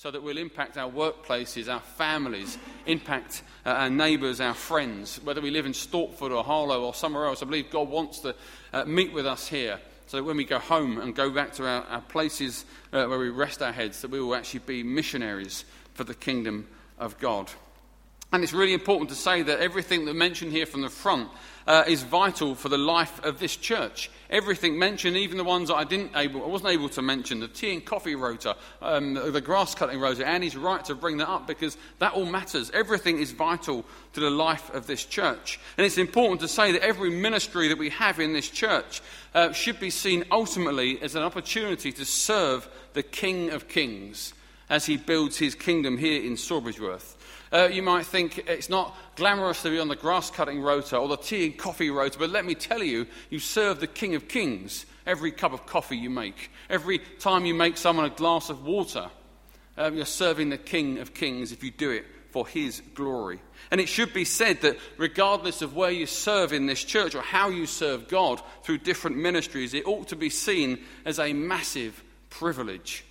so 0.00 0.10
that 0.10 0.22
we'll 0.22 0.38
impact 0.38 0.78
our 0.78 0.90
workplaces, 0.90 1.70
our 1.70 1.80
families, 1.80 2.56
impact 2.86 3.42
uh, 3.66 3.68
our 3.68 3.90
neighbours, 3.90 4.40
our 4.40 4.54
friends, 4.54 5.20
whether 5.24 5.42
we 5.42 5.50
live 5.50 5.66
in 5.66 5.72
Stortford 5.72 6.34
or 6.34 6.42
Harlow 6.42 6.86
or 6.86 6.94
somewhere 6.94 7.26
else. 7.26 7.42
I 7.42 7.44
believe 7.44 7.68
God 7.68 7.90
wants 7.90 8.20
to 8.20 8.34
uh, 8.72 8.86
meet 8.86 9.12
with 9.12 9.26
us 9.26 9.46
here 9.46 9.78
so 10.06 10.16
that 10.16 10.24
when 10.24 10.38
we 10.38 10.46
go 10.46 10.58
home 10.58 10.98
and 10.98 11.14
go 11.14 11.28
back 11.28 11.52
to 11.52 11.66
our, 11.66 11.82
our 11.82 12.00
places 12.00 12.64
uh, 12.94 13.04
where 13.08 13.18
we 13.18 13.28
rest 13.28 13.60
our 13.60 13.72
heads, 13.72 14.00
that 14.00 14.10
we 14.10 14.22
will 14.22 14.34
actually 14.34 14.60
be 14.60 14.82
missionaries 14.82 15.66
for 15.92 16.04
the 16.04 16.14
kingdom 16.14 16.66
of 16.98 17.18
God. 17.18 17.50
And 18.32 18.44
it's 18.44 18.52
really 18.52 18.74
important 18.74 19.10
to 19.10 19.16
say 19.16 19.42
that 19.42 19.58
everything 19.58 20.04
that 20.04 20.14
mentioned 20.14 20.52
here 20.52 20.66
from 20.66 20.82
the 20.82 20.88
front 20.88 21.28
uh, 21.66 21.82
is 21.86 22.04
vital 22.04 22.54
for 22.54 22.68
the 22.68 22.78
life 22.78 23.22
of 23.24 23.40
this 23.40 23.56
church. 23.56 24.08
Everything 24.30 24.78
mentioned, 24.78 25.16
even 25.16 25.36
the 25.36 25.44
ones 25.44 25.68
that 25.68 25.74
I 25.74 25.82
didn't 25.82 26.12
able, 26.14 26.44
I 26.44 26.46
wasn't 26.46 26.70
able 26.70 26.88
to 26.90 27.02
mention, 27.02 27.40
the 27.40 27.48
tea 27.48 27.74
and 27.74 27.84
coffee 27.84 28.14
rota, 28.14 28.56
um, 28.80 29.14
the, 29.14 29.40
grass 29.40 29.74
cutting 29.74 29.98
rota, 29.98 30.24
and 30.24 30.44
he's 30.44 30.56
right 30.56 30.84
to 30.84 30.94
bring 30.94 31.16
that 31.16 31.28
up 31.28 31.48
because 31.48 31.76
that 31.98 32.12
all 32.12 32.24
matters. 32.24 32.70
Everything 32.72 33.18
is 33.18 33.32
vital 33.32 33.84
to 34.12 34.20
the 34.20 34.30
life 34.30 34.72
of 34.72 34.86
this 34.86 35.04
church. 35.04 35.58
And 35.76 35.84
it's 35.84 35.98
important 35.98 36.40
to 36.42 36.48
say 36.48 36.70
that 36.70 36.82
every 36.82 37.10
ministry 37.10 37.66
that 37.66 37.78
we 37.78 37.90
have 37.90 38.20
in 38.20 38.32
this 38.32 38.48
church 38.48 39.02
uh, 39.34 39.50
should 39.50 39.80
be 39.80 39.90
seen 39.90 40.24
ultimately 40.30 41.02
as 41.02 41.16
an 41.16 41.22
opportunity 41.24 41.90
to 41.92 42.04
serve 42.04 42.68
the 42.92 43.02
King 43.02 43.50
of 43.50 43.66
Kings 43.66 44.34
as 44.68 44.86
he 44.86 44.96
builds 44.96 45.36
his 45.36 45.56
kingdom 45.56 45.98
here 45.98 46.22
in 46.22 46.34
Sawbridgeworth. 46.34 47.16
Uh, 47.52 47.68
you 47.72 47.82
might 47.82 48.06
think 48.06 48.38
it's 48.46 48.68
not 48.68 48.96
glamorous 49.16 49.62
to 49.62 49.70
be 49.70 49.78
on 49.78 49.88
the 49.88 49.96
grass 49.96 50.30
cutting 50.30 50.60
rota 50.60 50.96
or 50.96 51.08
the 51.08 51.16
tea 51.16 51.46
and 51.46 51.58
coffee 51.58 51.90
rota, 51.90 52.18
but 52.18 52.30
let 52.30 52.44
me 52.44 52.54
tell 52.54 52.82
you, 52.82 53.06
you 53.28 53.38
serve 53.40 53.80
the 53.80 53.86
King 53.86 54.14
of 54.14 54.28
Kings 54.28 54.86
every 55.06 55.32
cup 55.32 55.52
of 55.52 55.66
coffee 55.66 55.96
you 55.96 56.10
make, 56.10 56.50
every 56.68 56.98
time 57.18 57.44
you 57.44 57.54
make 57.54 57.76
someone 57.76 58.04
a 58.04 58.10
glass 58.10 58.50
of 58.50 58.64
water. 58.64 59.10
Uh, 59.76 59.90
you're 59.92 60.04
serving 60.04 60.50
the 60.50 60.58
King 60.58 60.98
of 60.98 61.14
Kings 61.14 61.52
if 61.52 61.64
you 61.64 61.70
do 61.70 61.90
it 61.90 62.04
for 62.30 62.46
his 62.46 62.82
glory. 62.94 63.40
And 63.70 63.80
it 63.80 63.88
should 63.88 64.14
be 64.14 64.24
said 64.24 64.60
that 64.62 64.78
regardless 64.96 65.62
of 65.62 65.74
where 65.74 65.90
you 65.90 66.06
serve 66.06 66.52
in 66.52 66.66
this 66.66 66.84
church 66.84 67.14
or 67.14 67.22
how 67.22 67.48
you 67.48 67.66
serve 67.66 68.08
God 68.08 68.40
through 68.62 68.78
different 68.78 69.16
ministries, 69.16 69.74
it 69.74 69.86
ought 69.86 70.08
to 70.08 70.16
be 70.16 70.30
seen 70.30 70.78
as 71.04 71.18
a 71.18 71.32
massive 71.32 72.02
privilege. 72.28 73.04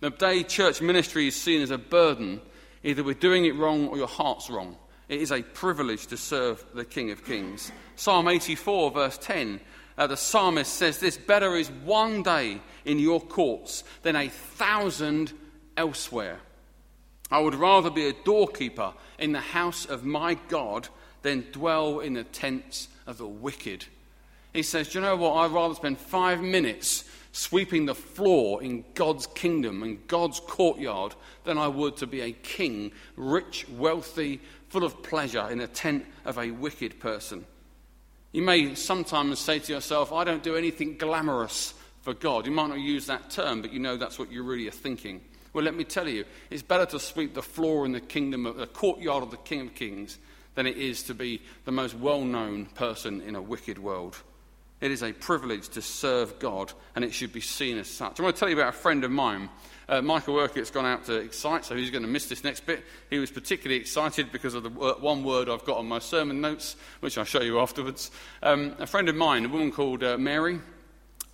The 0.00 0.10
day 0.10 0.42
church 0.42 0.80
ministry 0.80 1.28
is 1.28 1.36
seen 1.36 1.62
as 1.62 1.70
a 1.70 1.78
burden, 1.78 2.40
Either 2.88 3.04
we're 3.04 3.12
doing 3.12 3.44
it 3.44 3.54
wrong 3.54 3.86
or 3.88 3.98
your 3.98 4.08
heart's 4.08 4.48
wrong. 4.48 4.74
It 5.10 5.20
is 5.20 5.30
a 5.30 5.42
privilege 5.42 6.06
to 6.06 6.16
serve 6.16 6.64
the 6.72 6.86
King 6.86 7.10
of 7.10 7.22
Kings. 7.22 7.70
Psalm 7.96 8.26
84, 8.26 8.92
verse 8.92 9.18
10, 9.18 9.60
uh, 9.98 10.06
the 10.06 10.16
psalmist 10.16 10.72
says 10.72 10.98
this 10.98 11.18
Better 11.18 11.54
is 11.54 11.70
one 11.70 12.22
day 12.22 12.62
in 12.86 12.98
your 12.98 13.20
courts 13.20 13.84
than 14.00 14.16
a 14.16 14.30
thousand 14.30 15.34
elsewhere. 15.76 16.38
I 17.30 17.40
would 17.40 17.54
rather 17.54 17.90
be 17.90 18.08
a 18.08 18.14
doorkeeper 18.24 18.94
in 19.18 19.32
the 19.32 19.40
house 19.40 19.84
of 19.84 20.06
my 20.06 20.38
God 20.48 20.88
than 21.20 21.44
dwell 21.52 22.00
in 22.00 22.14
the 22.14 22.24
tents 22.24 22.88
of 23.06 23.18
the 23.18 23.28
wicked. 23.28 23.84
He 24.54 24.62
says, 24.62 24.88
Do 24.88 25.00
you 25.00 25.04
know 25.04 25.16
what? 25.16 25.34
I'd 25.34 25.50
rather 25.50 25.74
spend 25.74 25.98
five 25.98 26.40
minutes 26.40 27.04
sweeping 27.38 27.86
the 27.86 27.94
floor 27.94 28.60
in 28.62 28.84
God's 28.94 29.28
kingdom 29.28 29.84
and 29.84 30.04
God's 30.08 30.40
courtyard 30.40 31.14
than 31.44 31.56
I 31.56 31.68
would 31.68 31.96
to 31.98 32.06
be 32.06 32.20
a 32.20 32.32
king, 32.32 32.90
rich, 33.16 33.68
wealthy, 33.68 34.40
full 34.68 34.82
of 34.82 35.04
pleasure 35.04 35.48
in 35.48 35.58
the 35.58 35.68
tent 35.68 36.04
of 36.24 36.36
a 36.36 36.50
wicked 36.50 36.98
person. 36.98 37.46
You 38.32 38.42
may 38.42 38.74
sometimes 38.74 39.38
say 39.38 39.60
to 39.60 39.72
yourself, 39.72 40.12
I 40.12 40.24
don't 40.24 40.42
do 40.42 40.56
anything 40.56 40.96
glamorous 40.98 41.74
for 42.02 42.12
God. 42.12 42.44
You 42.44 42.52
might 42.52 42.70
not 42.70 42.80
use 42.80 43.06
that 43.06 43.30
term, 43.30 43.62
but 43.62 43.72
you 43.72 43.78
know 43.78 43.96
that's 43.96 44.18
what 44.18 44.32
you 44.32 44.42
really 44.42 44.66
are 44.66 44.72
thinking. 44.72 45.20
Well, 45.52 45.64
let 45.64 45.76
me 45.76 45.84
tell 45.84 46.08
you, 46.08 46.24
it's 46.50 46.62
better 46.62 46.86
to 46.86 46.98
sweep 46.98 47.34
the 47.34 47.42
floor 47.42 47.86
in 47.86 47.92
the 47.92 48.00
kingdom 48.00 48.46
of 48.46 48.56
the 48.56 48.66
courtyard 48.66 49.22
of 49.22 49.30
the 49.30 49.36
King 49.38 49.60
of 49.60 49.74
Kings 49.76 50.18
than 50.56 50.66
it 50.66 50.76
is 50.76 51.04
to 51.04 51.14
be 51.14 51.40
the 51.64 51.72
most 51.72 51.94
well 51.94 52.22
known 52.22 52.66
person 52.66 53.20
in 53.20 53.36
a 53.36 53.42
wicked 53.42 53.78
world. 53.78 54.16
It 54.80 54.90
is 54.90 55.02
a 55.02 55.12
privilege 55.12 55.68
to 55.70 55.82
serve 55.82 56.38
God, 56.38 56.72
and 56.94 57.04
it 57.04 57.12
should 57.12 57.32
be 57.32 57.40
seen 57.40 57.78
as 57.78 57.88
such. 57.88 58.20
I 58.20 58.22
want 58.22 58.36
to 58.36 58.40
tell 58.40 58.48
you 58.48 58.56
about 58.56 58.74
a 58.74 58.78
friend 58.78 59.02
of 59.02 59.10
mine. 59.10 59.48
Uh, 59.88 60.02
Michael 60.02 60.34
Workett's 60.34 60.70
gone 60.70 60.86
out 60.86 61.04
to 61.06 61.14
Excite, 61.14 61.64
so 61.64 61.74
he's 61.74 61.90
going 61.90 62.02
to 62.02 62.08
miss 62.08 62.28
this 62.28 62.44
next 62.44 62.66
bit. 62.66 62.84
He 63.10 63.18
was 63.18 63.30
particularly 63.30 63.80
excited 63.80 64.30
because 64.30 64.54
of 64.54 64.62
the 64.62 64.70
one 64.70 65.24
word 65.24 65.48
I've 65.48 65.64
got 65.64 65.78
on 65.78 65.88
my 65.88 65.98
sermon 65.98 66.40
notes, 66.40 66.76
which 67.00 67.18
I'll 67.18 67.24
show 67.24 67.40
you 67.40 67.58
afterwards. 67.58 68.10
Um, 68.42 68.76
a 68.78 68.86
friend 68.86 69.08
of 69.08 69.16
mine, 69.16 69.46
a 69.46 69.48
woman 69.48 69.72
called 69.72 70.04
uh, 70.04 70.18
Mary, 70.18 70.60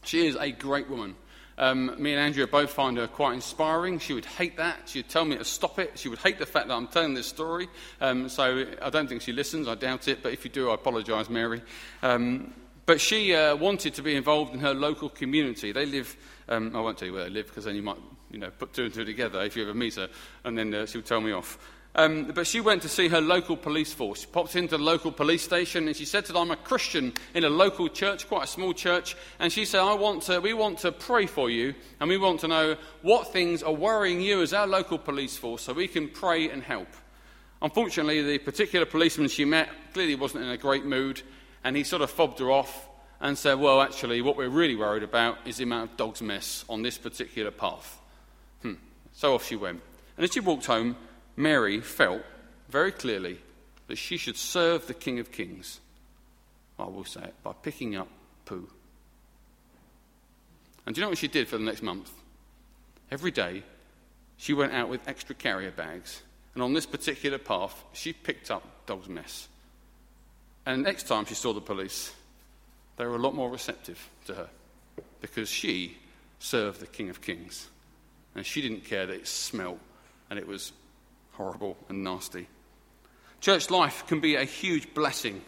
she 0.04 0.27
is 0.27 0.37
a 0.37 0.50
great 0.53 0.88
woman. 0.88 1.16
Um, 1.56 1.94
me 2.03 2.12
and 2.12 2.21
Andrea 2.21 2.47
both 2.47 2.71
find 2.71 2.97
her 2.97 3.06
quite 3.06 3.34
inspiring. 3.34 3.99
She 3.99 4.12
would 4.12 4.25
hate 4.25 4.56
that. 4.56 4.88
She 4.88 5.00
would 5.00 5.09
tell 5.09 5.25
me 5.25 5.37
to 5.37 5.44
stop 5.44 5.78
it. 5.78 5.99
She 5.99 6.09
would 6.09 6.19
hate 6.19 6.38
the 6.38 6.47
fact 6.47 6.69
that 6.69 6.75
I'm 6.75 6.88
telling 6.88 7.15
this 7.15 7.27
story. 7.27 7.69
Um, 8.00 8.28
so 8.28 8.66
I 8.83 8.91
don't 8.91 9.09
think 9.09 9.22
she 9.22 9.33
listens. 9.33 9.69
I 9.69 9.75
doubt 9.75 10.09
it. 10.09 10.22
But 10.22 10.33
if 10.33 10.44
you 10.44 10.50
do, 10.50 10.71
I 10.71 10.75
apologise, 10.75 11.31
Mary. 11.31 11.62
Um, 12.03 12.53
but 12.87 13.00
she 13.00 13.34
uh, 13.34 13.56
wanted 13.56 13.95
to 13.95 14.03
be 14.03 14.15
involved 14.15 14.55
in 14.55 14.61
her 14.61 14.75
local 14.75 15.09
community. 15.09 15.72
They 15.72 15.87
live, 15.87 16.17
um, 16.49 16.75
I 16.75 16.81
won't 16.81 16.99
tell 16.99 17.09
you 17.09 17.15
where 17.15 17.25
they 17.25 17.31
live 17.31 17.47
because 17.47 17.65
then 17.65 17.77
you 17.77 17.83
might 17.83 17.99
you 18.31 18.39
know, 18.39 18.50
put 18.50 18.72
two 18.72 18.84
and 18.84 18.95
two 18.95 19.05
together 19.05 19.43
if 19.43 19.56
you 19.56 19.62
ever 19.62 19.75
meet 19.75 19.95
her, 19.95 20.09
and 20.45 20.59
then 20.59 20.75
uh, 20.75 20.87
she'll 20.87 21.03
tell 21.03 21.21
me 21.21 21.33
off. 21.33 21.59
Um, 21.97 22.33
but 22.34 22.47
she 22.49 22.61
went 22.61 22.83
to 22.83 22.89
see 22.89 23.06
her 23.06 23.21
local 23.21 23.56
police 23.56 23.93
force. 23.93 24.22
She 24.22 24.27
popped 24.27 24.56
into 24.56 24.77
the 24.77 24.83
local 24.83 25.12
police 25.12 25.43
station 25.43 25.87
and 25.87 25.97
she 25.97 26.05
said 26.05 26.25
to 26.25 26.33
them, 26.33 26.43
I'm 26.43 26.50
a 26.50 26.56
Christian 26.56 27.12
in 27.34 27.45
a 27.45 27.49
local 27.49 27.89
church, 27.89 28.27
quite 28.27 28.45
a 28.45 28.49
small 28.49 28.72
church. 28.72 29.16
And 29.39 29.53
she 29.53 29.65
said, 29.65 29.81
I 29.81 29.95
want 29.95 30.22
to, 30.25 30.41
We 30.41 30.55
want 30.55 30.78
to 30.81 30.91
pray 30.91 31.27
for 31.27 31.51
you 31.51 31.72
and 32.01 32.09
we 32.09 32.19
want 32.19 32.41
to 32.41 32.49
know 32.49 32.77
what 33.03 33.33
things 33.33 33.62
are 33.62 33.72
worrying 33.72 34.21
you 34.21 34.43
as 34.43 34.53
our 34.53 34.66
local 34.66 34.99
police 34.99 35.37
force 35.37 35.62
so 35.62 35.72
we 35.72 35.87
can 35.87 36.09
pray 36.09 36.51
and 36.51 36.65
help. 36.65 36.89
Unfortunately, 37.62 38.22
the 38.22 38.39
particular 38.39 38.87
policeman 38.87 39.28
she 39.28 39.45
met 39.45 39.69
clearly 39.93 40.16
wasn't 40.16 40.43
in 40.43 40.51
a 40.51 40.56
great 40.56 40.84
mood 40.84 41.22
and 41.65 41.77
he 41.77 41.83
sort 41.83 42.03
of 42.03 42.11
fobbed 42.11 42.39
her 42.39 42.51
off 42.51 42.89
and 43.21 43.37
said, 43.37 43.59
Well, 43.59 43.81
actually, 43.81 44.21
what 44.21 44.37
we're 44.37 44.49
really 44.49 44.77
worried 44.77 45.03
about 45.03 45.39
is 45.47 45.57
the 45.57 45.65
amount 45.65 45.91
of 45.91 45.97
dog's 45.97 46.23
mess 46.23 46.65
on 46.69 46.83
this 46.83 46.99
particular 46.99 47.51
path. 47.51 47.99
Hmm. 48.63 48.75
So 49.15 49.35
off 49.35 49.47
she 49.47 49.57
went. 49.57 49.81
And 50.17 50.25
as 50.25 50.33
she 50.33 50.41
walked 50.41 50.67
home, 50.67 50.97
Mary 51.37 51.81
felt 51.81 52.23
very 52.69 52.93
clearly 52.93 53.39
that 53.89 53.97
she 53.97 54.17
should 54.17 54.37
serve 54.37 54.87
the 54.87 54.95
King 54.95 55.19
of 55.19 55.33
Kings. 55.33 55.81
I 56.79 56.85
will 56.85 57.05
say 57.05 57.23
it 57.23 57.35
by 57.43 57.53
picking 57.53 57.97
up 57.97 58.09
poo. 58.45 58.69
And 60.87 60.95
do 60.95 61.01
you 61.01 61.05
know 61.05 61.11
what 61.11 61.19
she 61.19 61.29
did 61.29 61.49
for 61.49 61.57
the 61.57 61.65
next 61.65 61.83
month? 61.83 62.11
Every 63.11 63.31
day, 63.31 63.63
she 64.37 64.53
went 64.53 64.73
out 64.73 64.89
with 64.89 65.07
extra 65.09 65.35
carrier 65.35 65.71
bags. 65.71 66.23
And 66.55 66.63
on 66.63 66.73
this 66.73 66.87
particular 66.87 67.39
path, 67.39 67.83
she 67.93 68.13
picked 68.13 68.51
up 68.51 68.87
dog's 68.87 69.09
mess. 69.09 69.49
And 70.67 70.83
next 70.83 71.07
time 71.07 71.25
she 71.27 71.35
saw 71.35 71.53
the 71.53 71.61
police, 71.61 72.13
they 72.97 73.05
were 73.05 73.17
a 73.17 73.21
lot 73.21 73.35
more 73.35 73.51
receptive 73.51 74.09
to 74.27 74.35
her 74.35 74.49
because 75.21 75.49
she 75.49 75.97
served 76.39 76.81
the 76.81 76.87
King 76.87 77.11
of 77.11 77.21
Kings. 77.21 77.69
And 78.35 78.45
she 78.45 78.63
didn't 78.63 78.85
care 78.85 79.07
that 79.07 79.15
it 79.15 79.29
smelt 79.29 79.79
and 80.31 80.39
it 80.39 80.47
was 80.47 80.73
horrible 81.33 81.77
and 81.89 82.03
nasty. 82.03 82.49
Church 83.41 83.71
life 83.71 84.07
can 84.07 84.21
be 84.21 84.37
a 84.37 84.45
huge 84.45 84.95
blessing 84.95 85.43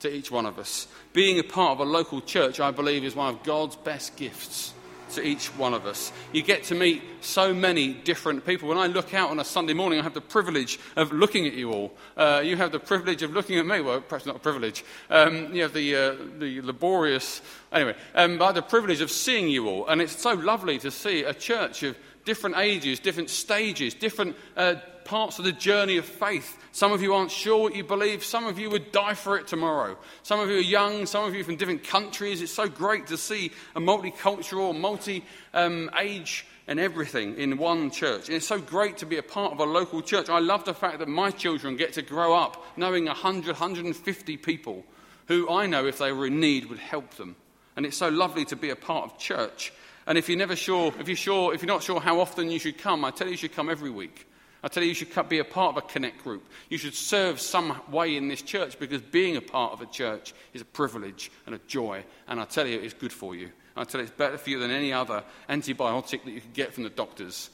to 0.00 0.14
each 0.14 0.30
one 0.30 0.46
of 0.46 0.58
us. 0.58 0.86
Being 1.12 1.38
a 1.38 1.44
part 1.44 1.72
of 1.72 1.80
a 1.80 1.90
local 1.90 2.20
church, 2.20 2.60
I 2.60 2.70
believe, 2.70 3.04
is 3.04 3.16
one 3.16 3.34
of 3.34 3.42
God's 3.42 3.76
best 3.76 4.16
gifts 4.16 4.72
to 5.10 5.26
each 5.26 5.46
one 5.56 5.74
of 5.74 5.86
us. 5.86 6.12
You 6.32 6.42
get 6.42 6.64
to 6.64 6.74
meet 6.74 7.02
so 7.20 7.52
many 7.52 7.92
different 7.92 8.46
people. 8.46 8.68
When 8.68 8.78
I 8.78 8.86
look 8.86 9.14
out 9.14 9.30
on 9.30 9.40
a 9.40 9.44
Sunday 9.44 9.74
morning, 9.74 10.00
I 10.00 10.02
have 10.02 10.14
the 10.14 10.20
privilege 10.20 10.78
of 10.96 11.12
looking 11.12 11.46
at 11.46 11.54
you 11.54 11.72
all. 11.72 11.92
Uh, 12.16 12.42
you 12.44 12.56
have 12.56 12.72
the 12.72 12.78
privilege 12.78 13.22
of 13.22 13.32
looking 13.32 13.58
at 13.58 13.66
me. 13.66 13.80
Well, 13.80 14.00
perhaps 14.00 14.26
not 14.26 14.36
a 14.36 14.40
privilege. 14.40 14.84
Um, 15.08 15.54
you 15.54 15.62
have 15.62 15.72
the, 15.72 15.96
uh, 15.96 16.16
the 16.38 16.60
laborious. 16.62 17.42
Anyway, 17.72 17.94
um, 18.14 18.38
but 18.38 18.44
I 18.44 18.48
have 18.48 18.54
the 18.56 18.62
privilege 18.62 19.00
of 19.00 19.10
seeing 19.10 19.48
you 19.48 19.68
all. 19.68 19.86
And 19.86 20.00
it's 20.00 20.20
so 20.20 20.32
lovely 20.32 20.78
to 20.78 20.90
see 20.90 21.24
a 21.24 21.34
church 21.34 21.82
of 21.82 21.96
different 22.30 22.58
ages, 22.58 23.00
different 23.00 23.28
stages, 23.28 23.92
different 23.92 24.36
uh, 24.56 24.76
parts 25.04 25.40
of 25.40 25.44
the 25.44 25.50
journey 25.50 25.96
of 25.96 26.04
faith. 26.04 26.56
Some 26.70 26.92
of 26.92 27.02
you 27.02 27.12
aren't 27.12 27.32
sure 27.32 27.62
what 27.62 27.74
you 27.74 27.82
believe. 27.82 28.22
Some 28.22 28.46
of 28.46 28.56
you 28.56 28.70
would 28.70 28.92
die 28.92 29.14
for 29.14 29.36
it 29.36 29.48
tomorrow. 29.48 29.98
Some 30.22 30.38
of 30.38 30.48
you 30.48 30.58
are 30.58 30.60
young. 30.60 31.06
Some 31.06 31.24
of 31.24 31.34
you 31.34 31.42
from 31.42 31.56
different 31.56 31.82
countries. 31.82 32.40
It's 32.40 32.52
so 32.52 32.68
great 32.68 33.08
to 33.08 33.16
see 33.16 33.50
a 33.74 33.80
multicultural, 33.80 34.78
multi 34.78 35.24
um, 35.52 35.90
age 35.98 36.46
and 36.68 36.78
everything 36.78 37.36
in 37.36 37.58
one 37.58 37.90
church. 37.90 38.28
And 38.28 38.36
it's 38.36 38.46
so 38.46 38.60
great 38.60 38.98
to 38.98 39.06
be 39.06 39.16
a 39.16 39.24
part 39.24 39.52
of 39.52 39.58
a 39.58 39.64
local 39.64 40.00
church. 40.00 40.28
I 40.28 40.38
love 40.38 40.64
the 40.64 40.72
fact 40.72 41.00
that 41.00 41.08
my 41.08 41.32
children 41.32 41.74
get 41.74 41.94
to 41.94 42.02
grow 42.02 42.36
up 42.36 42.64
knowing 42.76 43.06
100, 43.06 43.46
150 43.46 44.36
people 44.36 44.84
who 45.26 45.50
I 45.50 45.66
know, 45.66 45.84
if 45.84 45.98
they 45.98 46.12
were 46.12 46.28
in 46.28 46.38
need, 46.38 46.66
would 46.66 46.78
help 46.78 47.14
them. 47.14 47.34
And 47.74 47.84
it's 47.84 47.96
so 47.96 48.08
lovely 48.08 48.44
to 48.44 48.54
be 48.54 48.70
a 48.70 48.76
part 48.76 49.10
of 49.10 49.18
church. 49.18 49.72
And 50.10 50.18
if 50.18 50.28
you're 50.28 50.36
never 50.36 50.56
sure, 50.56 50.92
if 50.98 51.06
you're 51.06 51.16
sure, 51.16 51.54
if 51.54 51.62
you're 51.62 51.68
not 51.68 51.84
sure 51.84 52.00
how 52.00 52.18
often 52.18 52.50
you 52.50 52.58
should 52.58 52.78
come, 52.78 53.04
I 53.04 53.12
tell 53.12 53.28
you 53.28 53.30
you 53.30 53.36
should 53.36 53.54
come 53.54 53.70
every 53.70 53.90
week. 53.90 54.26
I 54.60 54.66
tell 54.66 54.82
you, 54.82 54.88
you 54.88 54.94
should 54.96 55.28
be 55.28 55.38
a 55.38 55.44
part 55.44 55.76
of 55.76 55.84
a 55.84 55.86
connect 55.86 56.24
group. 56.24 56.44
You 56.68 56.78
should 56.78 56.96
serve 56.96 57.40
some 57.40 57.80
way 57.92 58.16
in 58.16 58.26
this 58.26 58.42
church 58.42 58.76
because 58.76 59.02
being 59.02 59.36
a 59.36 59.40
part 59.40 59.72
of 59.72 59.82
a 59.82 59.86
church 59.86 60.34
is 60.52 60.62
a 60.62 60.64
privilege 60.64 61.30
and 61.46 61.54
a 61.54 61.60
joy. 61.68 62.02
And 62.26 62.40
I 62.40 62.44
tell 62.44 62.66
you, 62.66 62.80
it's 62.80 62.92
good 62.92 63.12
for 63.12 63.36
you. 63.36 63.50
I 63.76 63.84
tell 63.84 64.00
you, 64.00 64.08
it's 64.08 64.16
better 64.16 64.36
for 64.36 64.50
you 64.50 64.58
than 64.58 64.72
any 64.72 64.92
other 64.92 65.22
antibiotic 65.48 66.24
that 66.24 66.32
you 66.32 66.40
can 66.40 66.50
get 66.54 66.74
from 66.74 66.82
the 66.82 66.90
doctors. 66.90 67.48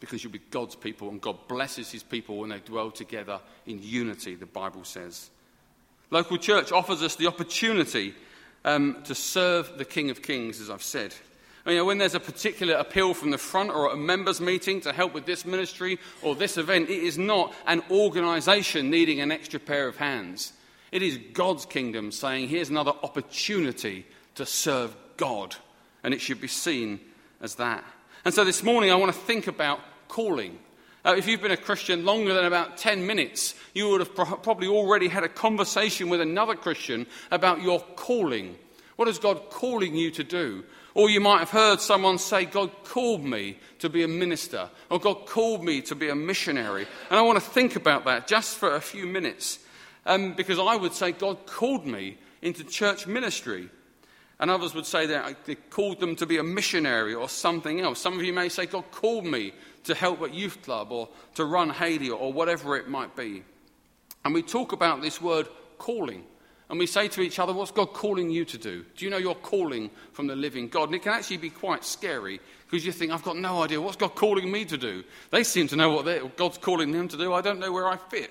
because 0.00 0.24
you'll 0.24 0.32
be 0.32 0.40
God's 0.50 0.74
people, 0.74 1.10
and 1.10 1.20
God 1.20 1.46
blesses 1.46 1.92
his 1.92 2.02
people 2.02 2.38
when 2.38 2.50
they 2.50 2.58
dwell 2.58 2.90
together 2.90 3.38
in 3.66 3.80
unity, 3.80 4.34
the 4.34 4.46
Bible 4.46 4.82
says. 4.82 5.30
Local 6.10 6.38
church 6.38 6.72
offers 6.72 7.04
us 7.04 7.14
the 7.14 7.28
opportunity 7.28 8.14
um, 8.64 9.00
to 9.04 9.14
serve 9.14 9.78
the 9.78 9.84
King 9.84 10.10
of 10.10 10.22
Kings, 10.22 10.60
as 10.60 10.68
I've 10.68 10.82
said. 10.82 11.14
When 11.64 11.98
there's 11.98 12.14
a 12.14 12.20
particular 12.20 12.74
appeal 12.74 13.14
from 13.14 13.30
the 13.30 13.38
front 13.38 13.70
or 13.70 13.92
a 13.92 13.96
members' 13.96 14.40
meeting 14.40 14.80
to 14.80 14.92
help 14.92 15.14
with 15.14 15.26
this 15.26 15.44
ministry 15.44 15.98
or 16.20 16.34
this 16.34 16.56
event, 16.56 16.90
it 16.90 17.02
is 17.02 17.18
not 17.18 17.54
an 17.66 17.82
organisation 17.90 18.90
needing 18.90 19.20
an 19.20 19.30
extra 19.30 19.60
pair 19.60 19.86
of 19.86 19.96
hands. 19.96 20.52
It 20.90 21.02
is 21.02 21.18
God's 21.32 21.64
kingdom 21.64 22.10
saying, 22.10 22.48
here's 22.48 22.68
another 22.68 22.92
opportunity 23.02 24.06
to 24.34 24.44
serve 24.44 24.94
God. 25.16 25.54
And 26.02 26.12
it 26.12 26.20
should 26.20 26.40
be 26.40 26.48
seen 26.48 26.98
as 27.40 27.54
that. 27.56 27.84
And 28.24 28.34
so 28.34 28.44
this 28.44 28.62
morning 28.62 28.90
I 28.90 28.96
want 28.96 29.12
to 29.12 29.18
think 29.20 29.46
about 29.46 29.80
calling. 30.08 30.58
Uh, 31.04 31.14
if 31.16 31.26
you've 31.26 31.42
been 31.42 31.50
a 31.50 31.56
Christian 31.56 32.04
longer 32.04 32.34
than 32.34 32.44
about 32.44 32.76
10 32.76 33.06
minutes, 33.06 33.54
you 33.74 33.88
would 33.88 34.00
have 34.00 34.14
pro- 34.14 34.36
probably 34.36 34.68
already 34.68 35.08
had 35.08 35.24
a 35.24 35.28
conversation 35.28 36.08
with 36.08 36.20
another 36.20 36.54
Christian 36.54 37.06
about 37.30 37.62
your 37.62 37.80
calling. 37.80 38.56
What 38.96 39.08
is 39.08 39.18
God 39.18 39.50
calling 39.50 39.94
you 39.94 40.10
to 40.12 40.24
do? 40.24 40.64
Or 40.94 41.08
you 41.08 41.20
might 41.20 41.38
have 41.38 41.50
heard 41.50 41.80
someone 41.80 42.18
say, 42.18 42.44
God 42.44 42.70
called 42.84 43.24
me 43.24 43.58
to 43.78 43.88
be 43.88 44.02
a 44.02 44.08
minister, 44.08 44.68
or 44.90 44.98
God 44.98 45.26
called 45.26 45.64
me 45.64 45.80
to 45.82 45.94
be 45.94 46.10
a 46.10 46.14
missionary. 46.14 46.86
And 47.10 47.18
I 47.18 47.22
want 47.22 47.42
to 47.42 47.50
think 47.50 47.76
about 47.76 48.04
that 48.04 48.26
just 48.26 48.58
for 48.58 48.74
a 48.74 48.80
few 48.80 49.06
minutes, 49.06 49.58
um, 50.04 50.34
because 50.34 50.58
I 50.58 50.76
would 50.76 50.92
say 50.92 51.12
God 51.12 51.46
called 51.46 51.86
me 51.86 52.18
into 52.42 52.64
church 52.64 53.06
ministry. 53.06 53.70
And 54.38 54.50
others 54.50 54.74
would 54.74 54.86
say 54.86 55.06
that 55.06 55.44
they 55.44 55.54
called 55.54 56.00
them 56.00 56.16
to 56.16 56.26
be 56.26 56.38
a 56.38 56.42
missionary 56.42 57.14
or 57.14 57.28
something 57.28 57.80
else. 57.80 58.00
Some 58.00 58.18
of 58.18 58.24
you 58.24 58.32
may 58.32 58.48
say, 58.48 58.66
God 58.66 58.90
called 58.90 59.24
me 59.24 59.52
to 59.84 59.94
help 59.94 60.20
at 60.22 60.34
youth 60.34 60.62
club 60.62 60.90
or 60.90 61.08
to 61.36 61.44
run 61.44 61.70
Haley 61.70 62.10
or 62.10 62.32
whatever 62.32 62.76
it 62.76 62.88
might 62.88 63.14
be. 63.14 63.44
And 64.24 64.34
we 64.34 64.42
talk 64.42 64.72
about 64.72 65.00
this 65.00 65.20
word 65.20 65.48
calling. 65.78 66.24
And 66.72 66.78
we 66.78 66.86
say 66.86 67.06
to 67.06 67.20
each 67.20 67.38
other, 67.38 67.52
What's 67.52 67.70
God 67.70 67.92
calling 67.92 68.30
you 68.30 68.46
to 68.46 68.56
do? 68.56 68.82
Do 68.96 69.04
you 69.04 69.10
know 69.10 69.18
your 69.18 69.34
calling 69.34 69.90
from 70.14 70.26
the 70.26 70.34
living 70.34 70.68
God? 70.68 70.84
And 70.84 70.94
it 70.94 71.02
can 71.02 71.12
actually 71.12 71.36
be 71.36 71.50
quite 71.50 71.84
scary 71.84 72.40
because 72.64 72.86
you 72.86 72.92
think, 72.92 73.12
I've 73.12 73.22
got 73.22 73.36
no 73.36 73.62
idea. 73.62 73.78
What's 73.78 73.98
God 73.98 74.14
calling 74.14 74.50
me 74.50 74.64
to 74.64 74.78
do? 74.78 75.04
They 75.30 75.44
seem 75.44 75.68
to 75.68 75.76
know 75.76 75.90
what 75.90 76.36
God's 76.38 76.56
calling 76.56 76.90
them 76.90 77.08
to 77.08 77.18
do. 77.18 77.34
I 77.34 77.42
don't 77.42 77.60
know 77.60 77.70
where 77.72 77.86
I 77.86 77.98
fit. 77.98 78.30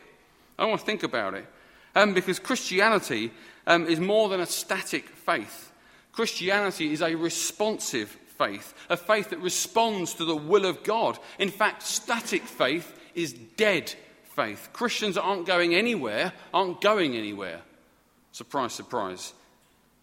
I 0.58 0.66
want 0.66 0.80
to 0.80 0.86
think 0.88 1.04
about 1.04 1.36
it. 1.36 1.46
Um, 1.94 2.16
because 2.16 2.40
Christianity 2.40 3.32
um, 3.68 3.86
is 3.86 4.00
more 4.00 4.28
than 4.28 4.40
a 4.40 4.48
static 4.48 5.08
faith, 5.10 5.72
Christianity 6.12 6.94
is 6.94 7.04
a 7.04 7.14
responsive 7.14 8.10
faith, 8.40 8.74
a 8.90 8.98
faith 8.98 9.30
that 9.30 9.40
responds 9.42 10.16
to 10.16 10.26
the 10.26 10.36
will 10.36 10.66
of 10.66 10.84
God. 10.84 11.20
In 11.38 11.50
fact, 11.50 11.84
static 11.84 12.42
faith 12.42 12.92
is 13.14 13.34
dead 13.34 13.94
faith. 14.36 14.70
Christians 14.74 15.16
aren't 15.16 15.46
going 15.46 15.76
anywhere, 15.76 16.34
aren't 16.52 16.82
going 16.82 17.16
anywhere. 17.16 17.62
Surprise, 18.32 18.74
surprise. 18.74 19.34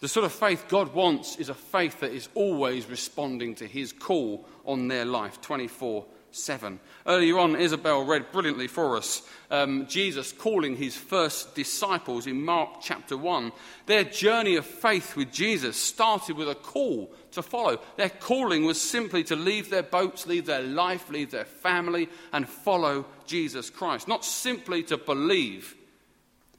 The 0.00 0.08
sort 0.08 0.24
of 0.24 0.32
faith 0.32 0.66
God 0.68 0.94
wants 0.94 1.36
is 1.36 1.48
a 1.48 1.54
faith 1.54 2.00
that 2.00 2.12
is 2.12 2.28
always 2.34 2.86
responding 2.86 3.56
to 3.56 3.66
his 3.66 3.92
call 3.92 4.46
on 4.64 4.88
their 4.88 5.04
life 5.04 5.40
24 5.40 6.04
7. 6.30 6.78
Earlier 7.06 7.38
on, 7.38 7.56
Isabel 7.56 8.04
read 8.04 8.30
brilliantly 8.30 8.68
for 8.68 8.96
us 8.96 9.22
um, 9.50 9.86
Jesus 9.86 10.30
calling 10.30 10.76
his 10.76 10.94
first 10.94 11.54
disciples 11.54 12.26
in 12.26 12.44
Mark 12.44 12.80
chapter 12.82 13.16
1. 13.16 13.50
Their 13.86 14.04
journey 14.04 14.56
of 14.56 14.66
faith 14.66 15.16
with 15.16 15.32
Jesus 15.32 15.76
started 15.76 16.36
with 16.36 16.48
a 16.48 16.54
call 16.54 17.10
to 17.32 17.42
follow. 17.42 17.80
Their 17.96 18.10
calling 18.10 18.64
was 18.64 18.80
simply 18.80 19.24
to 19.24 19.36
leave 19.36 19.70
their 19.70 19.82
boats, 19.82 20.26
leave 20.26 20.46
their 20.46 20.62
life, 20.62 21.08
leave 21.08 21.30
their 21.30 21.46
family, 21.46 22.08
and 22.32 22.48
follow 22.48 23.06
Jesus 23.26 23.70
Christ. 23.70 24.06
Not 24.06 24.24
simply 24.24 24.82
to 24.84 24.98
believe, 24.98 25.74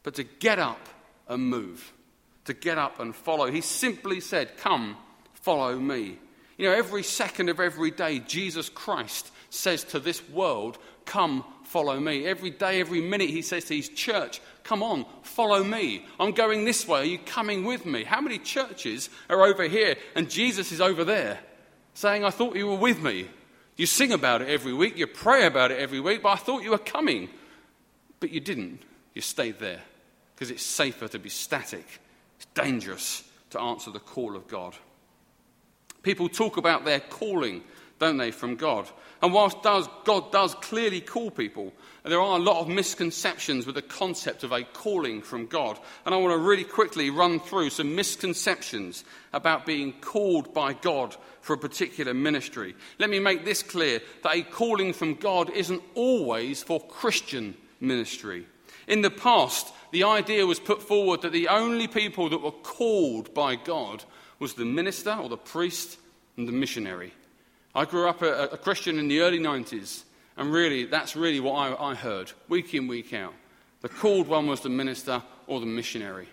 but 0.04 0.15
to 0.15 0.24
get 0.24 0.57
up 0.57 0.89
and 1.30 1.48
move, 1.48 1.94
to 2.46 2.54
get 2.54 2.78
up 2.78 3.00
and 3.00 3.16
follow. 3.16 3.50
He 3.50 3.62
simply 3.62 4.20
said, 4.20 4.58
Come, 4.58 4.98
follow 5.34 5.80
me. 5.80 6.18
You 6.58 6.66
know, 6.68 6.76
every 6.76 7.04
second 7.04 7.48
of 7.48 7.60
every 7.60 7.92
day, 7.92 8.20
Jesus 8.20 8.68
Christ 8.68 9.31
says 9.50 9.84
to 9.86 10.00
this 10.00 10.28
world, 10.30 10.78
Come, 11.06 11.46
follow 11.64 12.00
me. 12.00 12.26
Every 12.26 12.50
day, 12.50 12.81
every 12.81 13.02
minute, 13.02 13.30
he 13.30 13.44
says 13.44 13.66
to 13.66 13.76
his 13.76 13.90
church, 13.90 14.42
Come 14.64 14.84
on, 14.84 15.06
follow 15.22 15.64
me. 15.64 16.06
I'm 16.20 16.31
going 16.31 16.66
this 16.66 16.88
way. 16.88 17.00
Are 17.00 17.06
you 17.06 17.20
coming 17.20 17.64
with 17.64 17.86
me? 17.86 18.04
How 18.04 18.20
many 18.20 18.40
churches 18.40 19.10
are 19.30 19.46
over 19.46 19.64
here 19.64 19.96
and 20.16 20.30
Jesus 20.30 20.72
is 20.72 20.82
over 20.82 21.04
there 21.04 21.40
saying, 21.94 22.25
I 22.25 22.32
thought 22.32 22.56
you 22.56 22.68
were 22.68 22.75
with 22.75 23.02
me? 23.02 23.28
You 23.78 23.86
sing 23.86 24.12
about 24.12 24.42
it 24.42 24.50
every 24.50 24.74
week, 24.74 24.98
you 24.98 25.08
pray 25.08 25.46
about 25.46 25.72
it 25.72 25.80
every 25.80 26.02
week, 26.02 26.22
but 26.22 26.30
I 26.30 26.36
thought 26.36 26.64
you 26.64 26.72
were 26.72 26.78
coming. 26.78 27.30
But 28.20 28.32
you 28.32 28.42
didn't. 28.42 28.82
You 29.14 29.22
stayed 29.22 29.60
there 29.60 29.82
because 30.39 30.51
it's 30.51 30.63
safer 30.63 31.06
to 31.06 31.19
be 31.19 31.27
static. 31.27 31.86
It's 32.38 32.45
dangerous 32.53 33.30
to 33.50 33.59
answer 33.59 33.91
the 33.91 34.00
call 34.00 34.38
of 34.38 34.47
God. 34.47 34.74
People 36.01 36.30
talk 36.30 36.56
about 36.56 36.86
their 36.86 37.01
calling, 37.01 37.62
don't 38.00 38.15
they, 38.15 38.31
from 38.31 38.56
God? 38.56 38.88
And 39.21 39.33
whilst 39.33 39.62
does, 39.63 39.89
God 40.06 40.31
does 40.31 40.56
clearly 40.56 41.01
call 41.01 41.30
people, 41.30 41.74
there 42.06 42.21
are 42.21 42.38
a 42.38 42.41
lot 42.41 42.62
of 42.62 42.69
misconceptions 42.69 43.65
with 43.65 43.75
the 43.75 43.81
concept 43.81 44.45
of 44.45 44.53
a 44.53 44.63
calling 44.63 45.21
from 45.21 45.45
God. 45.45 45.77
And 46.06 46.15
I 46.15 46.18
want 46.19 46.31
to 46.31 46.38
really 46.38 46.63
quickly 46.63 47.09
run 47.09 47.41
through 47.41 47.71
some 47.71 47.94
misconceptions 47.94 49.03
about 49.33 49.65
being 49.65 49.91
called 50.00 50.53
by 50.53 50.71
God 50.71 51.18
for 51.41 51.51
a 51.51 51.57
particular 51.57 52.13
ministry. 52.13 52.75
Let 52.97 53.09
me 53.09 53.19
make 53.19 53.44
this 53.44 53.62
clear 53.62 54.00
that 54.24 54.36
a 54.38 54.44
calling 54.44 54.94
from 54.94 55.15
God 55.15 55.50
isn't 55.50 55.83
always 55.95 56.63
for 56.63 56.80
Christian 56.80 57.57
ministry. 57.81 58.45
In 58.88 59.01
the 59.01 59.12
past, 59.12 59.74
the 59.91 60.03
idea 60.03 60.45
was 60.45 60.59
put 60.59 60.81
forward 60.81 61.21
that 61.21 61.31
the 61.31 61.47
only 61.47 61.88
people 61.88 62.30
that 62.30 62.41
were 62.41 62.51
called 62.51 63.33
by 63.33 63.56
God 63.56 64.03
was 64.39 64.53
the 64.53 64.65
minister 64.65 65.13
or 65.13 65.30
the 65.30 65.38
priest 65.38 65.97
and 66.38 66.47
the 66.47 66.51
missionary. 66.51 67.13
I 67.75 67.86
grew 67.86 68.07
up 68.07 68.21
a, 68.21 68.45
a 68.47 68.57
Christian 68.57 69.00
in 69.00 69.07
the 69.07 69.21
early 69.21 69.39
90s, 69.39 70.03
and 70.38 70.51
really, 70.51 70.86
that's 70.86 71.15
really 71.15 71.39
what 71.39 71.53
I, 71.53 71.91
I 71.91 71.95
heard, 71.95 72.31
week 72.47 72.74
in, 72.74 72.88
week 72.88 73.13
out. 73.13 73.33
The 73.81 73.89
called 73.89 74.27
one 74.27 74.47
was 74.47 74.62
the 74.62 74.69
minister 74.69 75.21
or 75.47 75.59
the 75.59 75.65
missionary. 75.65 76.27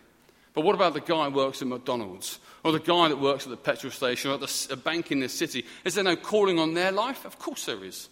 But 0.54 0.64
what 0.64 0.74
about 0.74 0.94
the 0.94 1.00
guy 1.00 1.28
who 1.28 1.36
works 1.36 1.60
at 1.60 1.68
McDonald's? 1.68 2.38
Or 2.64 2.72
the 2.72 2.80
guy 2.80 3.08
that 3.08 3.20
works 3.20 3.44
at 3.44 3.50
the 3.50 3.56
petrol 3.56 3.92
station 3.92 4.30
or 4.30 4.34
at 4.34 4.40
the, 4.40 4.68
a 4.72 4.76
bank 4.76 5.12
in 5.12 5.20
the 5.20 5.28
city? 5.28 5.66
Is 5.84 5.94
there 5.94 6.04
no 6.04 6.16
calling 6.16 6.58
on 6.58 6.74
their 6.74 6.92
life? 6.92 7.24
Of 7.24 7.38
course 7.38 7.66
there 7.66 7.84
is. 7.84 8.08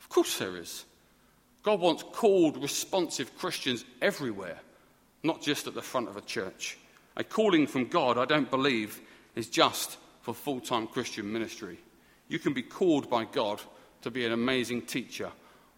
Of 0.00 0.08
course 0.08 0.38
there 0.38 0.56
is. 0.56 0.84
God 1.62 1.80
wants 1.80 2.02
called, 2.02 2.60
responsive 2.60 3.38
Christians 3.38 3.84
everywhere 4.02 4.58
not 5.24 5.42
just 5.42 5.66
at 5.66 5.74
the 5.74 5.82
front 5.82 6.08
of 6.08 6.16
a 6.16 6.20
church. 6.20 6.76
A 7.16 7.24
calling 7.24 7.66
from 7.66 7.86
God, 7.86 8.18
I 8.18 8.26
don't 8.26 8.50
believe, 8.50 9.00
is 9.34 9.48
just 9.48 9.96
for 10.20 10.34
full 10.34 10.60
time 10.60 10.86
Christian 10.86 11.32
ministry. 11.32 11.78
You 12.28 12.38
can 12.38 12.52
be 12.52 12.62
called 12.62 13.10
by 13.10 13.24
God 13.24 13.60
to 14.02 14.10
be 14.10 14.24
an 14.24 14.32
amazing 14.32 14.82
teacher 14.82 15.30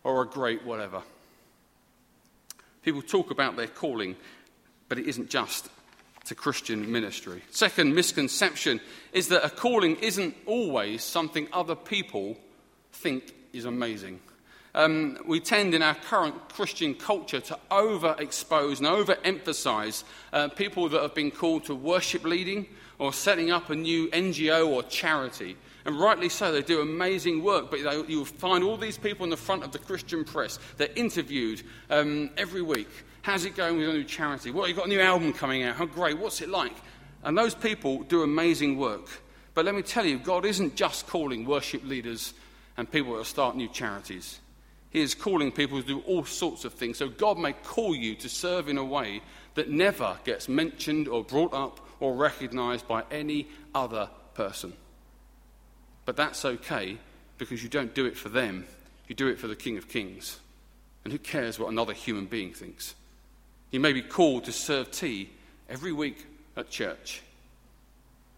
or 0.04 0.22
a 0.22 0.26
great 0.26 0.64
whatever. 0.64 1.02
People 2.82 3.02
talk 3.02 3.30
about 3.30 3.56
their 3.56 3.66
calling, 3.66 4.16
but 4.88 4.98
it 4.98 5.06
isn't 5.06 5.30
just 5.30 5.68
to 6.26 6.34
Christian 6.34 6.90
ministry. 6.90 7.42
Second 7.50 7.94
misconception 7.94 8.80
is 9.12 9.28
that 9.28 9.44
a 9.44 9.50
calling 9.50 9.96
isn't 9.96 10.36
always 10.46 11.02
something 11.02 11.48
other 11.52 11.74
people 11.76 12.36
think 12.92 13.32
is 13.52 13.64
amazing 13.64 14.20
um, 14.76 15.16
we 15.26 15.40
tend 15.40 15.74
in 15.74 15.82
our 15.82 15.94
current 15.94 16.50
Christian 16.50 16.94
culture 16.94 17.40
to 17.40 17.58
overexpose 17.70 18.78
and 18.78 18.86
overemphasize 18.86 20.04
uh, 20.34 20.48
people 20.48 20.88
that 20.90 21.00
have 21.00 21.14
been 21.14 21.30
called 21.30 21.64
to 21.64 21.74
worship 21.74 22.24
leading 22.24 22.66
or 22.98 23.12
setting 23.12 23.50
up 23.50 23.70
a 23.70 23.74
new 23.74 24.08
NGO 24.08 24.68
or 24.68 24.82
charity. 24.82 25.56
And 25.86 25.98
rightly 25.98 26.28
so, 26.28 26.52
they 26.52 26.62
do 26.62 26.82
amazing 26.82 27.42
work, 27.42 27.70
but 27.70 27.82
they, 27.82 28.02
you'll 28.06 28.26
find 28.26 28.62
all 28.62 28.76
these 28.76 28.98
people 28.98 29.24
in 29.24 29.30
the 29.30 29.36
front 29.36 29.64
of 29.64 29.72
the 29.72 29.78
Christian 29.78 30.24
press. 30.24 30.58
They're 30.76 30.88
interviewed 30.94 31.62
um, 31.88 32.30
every 32.36 32.62
week. 32.62 32.88
How's 33.22 33.46
it 33.46 33.56
going 33.56 33.76
with 33.76 33.84
your 33.84 33.94
new 33.94 34.04
charity? 34.04 34.50
What, 34.50 34.68
you've 34.68 34.76
got 34.76 34.86
a 34.86 34.90
new 34.90 35.00
album 35.00 35.32
coming 35.32 35.62
out. 35.62 35.76
How 35.76 35.86
great. 35.86 36.18
What's 36.18 36.42
it 36.42 36.50
like? 36.50 36.76
And 37.24 37.36
those 37.36 37.54
people 37.54 38.02
do 38.02 38.22
amazing 38.22 38.76
work. 38.76 39.08
But 39.54 39.64
let 39.64 39.74
me 39.74 39.80
tell 39.80 40.04
you, 40.04 40.18
God 40.18 40.44
isn't 40.44 40.76
just 40.76 41.06
calling 41.06 41.46
worship 41.46 41.82
leaders 41.82 42.34
and 42.76 42.90
people 42.90 43.16
that 43.16 43.24
start 43.24 43.56
new 43.56 43.68
charities. 43.68 44.40
He 44.96 45.02
is 45.02 45.14
calling 45.14 45.52
people 45.52 45.78
to 45.78 45.86
do 45.86 46.00
all 46.06 46.24
sorts 46.24 46.64
of 46.64 46.72
things. 46.72 46.96
So 46.96 47.10
God 47.10 47.36
may 47.36 47.52
call 47.52 47.94
you 47.94 48.14
to 48.14 48.30
serve 48.30 48.66
in 48.66 48.78
a 48.78 48.82
way 48.82 49.20
that 49.52 49.68
never 49.68 50.16
gets 50.24 50.48
mentioned 50.48 51.06
or 51.06 51.22
brought 51.22 51.52
up 51.52 51.86
or 52.00 52.14
recognized 52.14 52.88
by 52.88 53.02
any 53.10 53.46
other 53.74 54.08
person. 54.32 54.72
But 56.06 56.16
that's 56.16 56.46
okay 56.46 56.96
because 57.36 57.62
you 57.62 57.68
don't 57.68 57.94
do 57.94 58.06
it 58.06 58.16
for 58.16 58.30
them, 58.30 58.66
you 59.06 59.14
do 59.14 59.28
it 59.28 59.38
for 59.38 59.48
the 59.48 59.54
King 59.54 59.76
of 59.76 59.86
Kings. 59.86 60.38
And 61.04 61.12
who 61.12 61.18
cares 61.18 61.58
what 61.58 61.70
another 61.70 61.92
human 61.92 62.24
being 62.24 62.54
thinks? 62.54 62.94
You 63.72 63.80
may 63.80 63.92
be 63.92 64.00
called 64.00 64.44
to 64.44 64.52
serve 64.52 64.90
tea 64.92 65.28
every 65.68 65.92
week 65.92 66.24
at 66.56 66.70
church. 66.70 67.20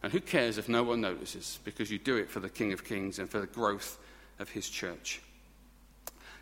And 0.02 0.10
who 0.10 0.18
cares 0.18 0.58
if 0.58 0.68
no 0.68 0.82
one 0.82 1.00
notices 1.00 1.60
because 1.62 1.88
you 1.88 2.00
do 2.00 2.16
it 2.16 2.28
for 2.28 2.40
the 2.40 2.50
King 2.50 2.72
of 2.72 2.82
Kings 2.82 3.20
and 3.20 3.30
for 3.30 3.38
the 3.38 3.46
growth 3.46 3.96
of 4.40 4.48
his 4.48 4.68
church. 4.68 5.20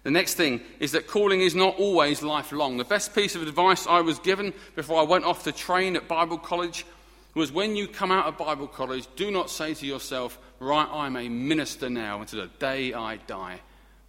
The 0.06 0.12
next 0.12 0.34
thing 0.34 0.60
is 0.78 0.92
that 0.92 1.08
calling 1.08 1.40
is 1.40 1.56
not 1.56 1.80
always 1.80 2.22
lifelong. 2.22 2.76
The 2.76 2.84
best 2.84 3.12
piece 3.12 3.34
of 3.34 3.42
advice 3.42 3.88
I 3.88 4.02
was 4.02 4.20
given 4.20 4.54
before 4.76 5.00
I 5.00 5.02
went 5.02 5.24
off 5.24 5.42
to 5.42 5.50
train 5.50 5.96
at 5.96 6.06
Bible 6.06 6.38
college 6.38 6.86
was 7.34 7.50
when 7.50 7.74
you 7.74 7.88
come 7.88 8.12
out 8.12 8.26
of 8.26 8.38
Bible 8.38 8.68
college, 8.68 9.08
do 9.16 9.32
not 9.32 9.50
say 9.50 9.74
to 9.74 9.84
yourself, 9.84 10.38
Right, 10.60 10.86
I'm 10.92 11.16
a 11.16 11.28
minister 11.28 11.90
now 11.90 12.20
until 12.20 12.42
the 12.42 12.50
day 12.60 12.94
I 12.94 13.16
die. 13.16 13.58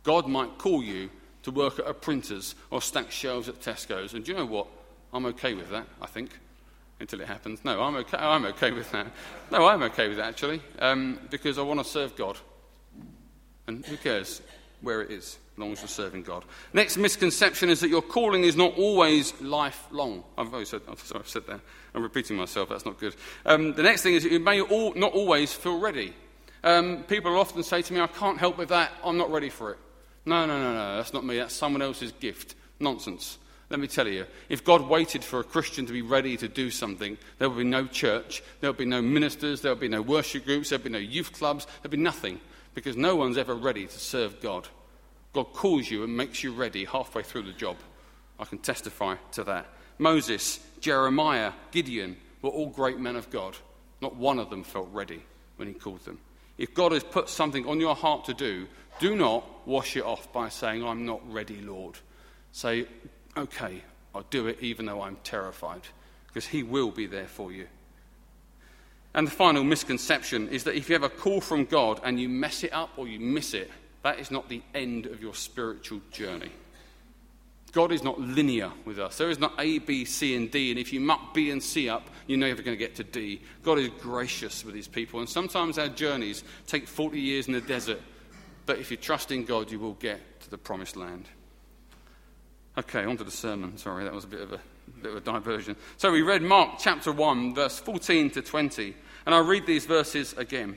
God 0.03 0.27
might 0.27 0.59
call 0.59 0.83
you 0.83 1.09
to 1.41 1.49
work 1.49 1.79
at 1.79 1.87
a 1.87 1.95
printer's 1.95 2.53
or 2.69 2.79
stack 2.79 3.09
shelves 3.09 3.49
at 3.49 3.59
Tesco's. 3.59 4.13
And 4.13 4.23
do 4.23 4.33
you 4.33 4.37
know 4.37 4.45
what? 4.45 4.67
I'm 5.11 5.25
okay 5.25 5.55
with 5.55 5.71
that, 5.71 5.87
I 5.99 6.05
think, 6.05 6.29
until 6.99 7.21
it 7.21 7.27
happens. 7.27 7.65
No, 7.65 7.81
I'm 7.81 7.95
okay, 7.95 8.17
I'm 8.19 8.45
okay 8.45 8.71
with 8.71 8.91
that. 8.91 9.07
No, 9.51 9.65
I'm 9.65 9.81
okay 9.81 10.09
with 10.09 10.17
that, 10.17 10.27
actually, 10.27 10.61
um, 10.77 11.19
because 11.31 11.57
I 11.57 11.63
want 11.63 11.79
to 11.79 11.83
serve 11.83 12.15
God. 12.15 12.37
And 13.65 13.83
who 13.83 13.97
cares 13.97 14.43
where 14.81 15.01
it 15.01 15.11
is? 15.11 15.37
as 15.57 15.59
long 15.59 15.71
as 15.71 15.81
you're 15.81 15.87
serving 15.87 16.21
God. 16.21 16.45
Next 16.71 16.97
misconception 16.97 17.69
is 17.69 17.79
that 17.79 17.89
your 17.89 18.03
calling 18.03 18.43
is 18.43 18.55
not 18.55 18.77
always 18.77 19.33
lifelong. 19.41 20.23
I've 20.37 20.53
always 20.53 20.69
said, 20.69 20.81
I'm 20.87 20.97
sorry, 20.97 21.21
I've 21.21 21.27
said 21.27 21.47
that. 21.47 21.61
I'm 21.95 22.03
repeating 22.03 22.37
myself. 22.37 22.69
That's 22.69 22.85
not 22.85 22.99
good. 22.99 23.15
Um, 23.43 23.73
the 23.73 23.81
next 23.81 24.03
thing 24.03 24.13
is 24.13 24.23
you 24.23 24.39
may 24.39 24.61
all, 24.61 24.93
not 24.93 25.13
always 25.13 25.53
feel 25.53 25.79
ready. 25.79 26.13
Um, 26.63 27.03
people 27.07 27.35
often 27.39 27.63
say 27.63 27.81
to 27.81 27.93
me, 27.93 27.99
I 27.99 28.07
can't 28.07 28.37
help 28.37 28.59
with 28.59 28.69
that. 28.69 28.91
I'm 29.03 29.17
not 29.17 29.31
ready 29.31 29.49
for 29.49 29.71
it. 29.71 29.79
No, 30.25 30.45
no, 30.45 30.59
no, 30.59 30.73
no. 30.73 30.97
That's 30.97 31.13
not 31.13 31.25
me. 31.25 31.37
That's 31.37 31.55
someone 31.55 31.81
else's 31.81 32.11
gift. 32.11 32.53
Nonsense. 32.79 33.39
Let 33.69 33.79
me 33.79 33.87
tell 33.87 34.07
you, 34.07 34.25
if 34.47 34.63
God 34.63 34.87
waited 34.87 35.23
for 35.23 35.39
a 35.39 35.43
Christian 35.43 35.85
to 35.87 35.93
be 35.93 36.01
ready 36.01 36.37
to 36.37 36.47
do 36.47 36.69
something, 36.69 37.17
there 37.37 37.49
would 37.49 37.57
be 37.57 37.63
no 37.65 37.85
church, 37.85 38.41
there 38.61 38.69
would 38.69 38.77
be 38.77 38.85
no 38.85 39.01
ministers, 39.01 39.61
there 39.61 39.73
would 39.73 39.81
be 39.81 39.89
no 39.89 40.01
worship 40.01 40.45
groups, 40.45 40.69
there 40.69 40.77
would 40.77 40.85
be 40.85 40.89
no 40.89 40.99
youth 40.99 41.33
clubs, 41.33 41.65
there 41.65 41.73
would 41.83 41.91
be 41.91 41.97
nothing, 41.97 42.39
because 42.77 42.95
no 42.95 43.15
one's 43.15 43.39
ever 43.39 43.55
ready 43.55 43.87
to 43.87 43.99
serve 43.99 44.39
God. 44.39 44.67
God 45.33 45.45
calls 45.45 45.89
you 45.89 46.03
and 46.03 46.15
makes 46.15 46.43
you 46.43 46.53
ready 46.53 46.85
halfway 46.85 47.23
through 47.23 47.41
the 47.41 47.51
job. 47.51 47.75
I 48.39 48.45
can 48.45 48.59
testify 48.59 49.15
to 49.31 49.43
that. 49.45 49.65
Moses, 49.97 50.59
Jeremiah, 50.79 51.53
Gideon 51.71 52.17
were 52.43 52.51
all 52.51 52.69
great 52.69 52.99
men 52.99 53.15
of 53.15 53.31
God. 53.31 53.57
Not 53.99 54.15
one 54.15 54.37
of 54.37 54.51
them 54.51 54.63
felt 54.63 54.89
ready 54.93 55.23
when 55.55 55.67
he 55.67 55.73
called 55.73 56.05
them. 56.05 56.19
If 56.59 56.75
God 56.75 56.91
has 56.91 57.03
put 57.03 57.29
something 57.29 57.65
on 57.65 57.79
your 57.79 57.95
heart 57.95 58.25
to 58.25 58.35
do, 58.35 58.67
do 58.99 59.15
not 59.15 59.43
wash 59.67 59.97
it 59.97 60.05
off 60.05 60.31
by 60.31 60.49
saying, 60.49 60.83
I'm 60.83 61.03
not 61.03 61.21
ready, 61.33 61.59
Lord. 61.59 61.95
Say, 62.51 62.85
okay, 63.35 63.81
I'll 64.13 64.25
do 64.29 64.45
it 64.45 64.59
even 64.61 64.85
though 64.85 65.01
I'm 65.01 65.17
terrified, 65.23 65.81
because 66.27 66.45
He 66.45 66.61
will 66.61 66.91
be 66.91 67.07
there 67.07 67.27
for 67.27 67.51
you. 67.51 67.65
And 69.13 69.25
the 69.25 69.31
final 69.31 69.63
misconception 69.63 70.49
is 70.49 70.63
that 70.65 70.75
if 70.75 70.89
you 70.89 70.93
have 70.93 71.03
a 71.03 71.09
call 71.09 71.41
from 71.41 71.65
God 71.65 71.99
and 72.03 72.19
you 72.19 72.29
mess 72.29 72.63
it 72.63 72.73
up 72.73 72.91
or 72.97 73.07
you 73.07 73.19
miss 73.19 73.53
it, 73.53 73.71
that 74.03 74.19
is 74.19 74.31
not 74.31 74.47
the 74.47 74.61
end 74.75 75.05
of 75.05 75.21
your 75.21 75.33
spiritual 75.33 76.01
journey. 76.11 76.51
God 77.71 77.91
is 77.91 78.03
not 78.03 78.19
linear 78.19 78.71
with 78.85 78.97
us. 78.99 79.17
There 79.17 79.29
is 79.29 79.39
not 79.39 79.53
A, 79.59 79.79
B, 79.79 80.05
C, 80.05 80.35
and 80.35 80.49
D, 80.49 80.71
and 80.71 80.79
if 80.79 80.93
you 80.93 80.99
muck 80.99 81.33
B 81.33 81.51
and 81.51 81.61
C 81.61 81.89
up, 81.89 82.09
you're 82.25 82.37
never 82.37 82.61
going 82.61 82.75
to 82.75 82.79
get 82.79 82.95
to 82.95 83.03
D. 83.03 83.41
God 83.61 83.77
is 83.77 83.89
gracious 83.99 84.63
with 84.63 84.73
his 84.73 84.87
people, 84.87 85.19
and 85.19 85.29
sometimes 85.29 85.77
our 85.77 85.89
journeys 85.89 86.43
take 86.65 86.87
40 86.87 87.19
years 87.19 87.47
in 87.47 87.53
the 87.53 87.61
desert, 87.61 88.01
but 88.65 88.79
if 88.79 88.89
you 88.89 88.97
trust 88.97 89.31
in 89.31 89.43
God, 89.43 89.69
you 89.69 89.79
will 89.79 89.93
get 89.93 90.39
to 90.41 90.49
the 90.49 90.57
promised 90.57 90.95
land. 90.95 91.25
Okay, 92.77 93.03
on 93.03 93.17
to 93.17 93.23
the 93.23 93.31
sermon. 93.31 93.77
Sorry, 93.77 94.03
that 94.05 94.13
was 94.13 94.23
a 94.23 94.27
bit 94.27 94.41
of 94.41 94.53
a, 94.53 94.59
bit 95.01 95.11
of 95.11 95.17
a 95.17 95.21
diversion. 95.21 95.75
So 95.97 96.11
we 96.11 96.21
read 96.21 96.41
Mark 96.41 96.79
chapter 96.79 97.11
1, 97.11 97.55
verse 97.55 97.79
14 97.79 98.31
to 98.31 98.41
20, 98.41 98.95
and 99.25 99.35
I'll 99.35 99.43
read 99.43 99.65
these 99.65 99.85
verses 99.85 100.33
again 100.33 100.71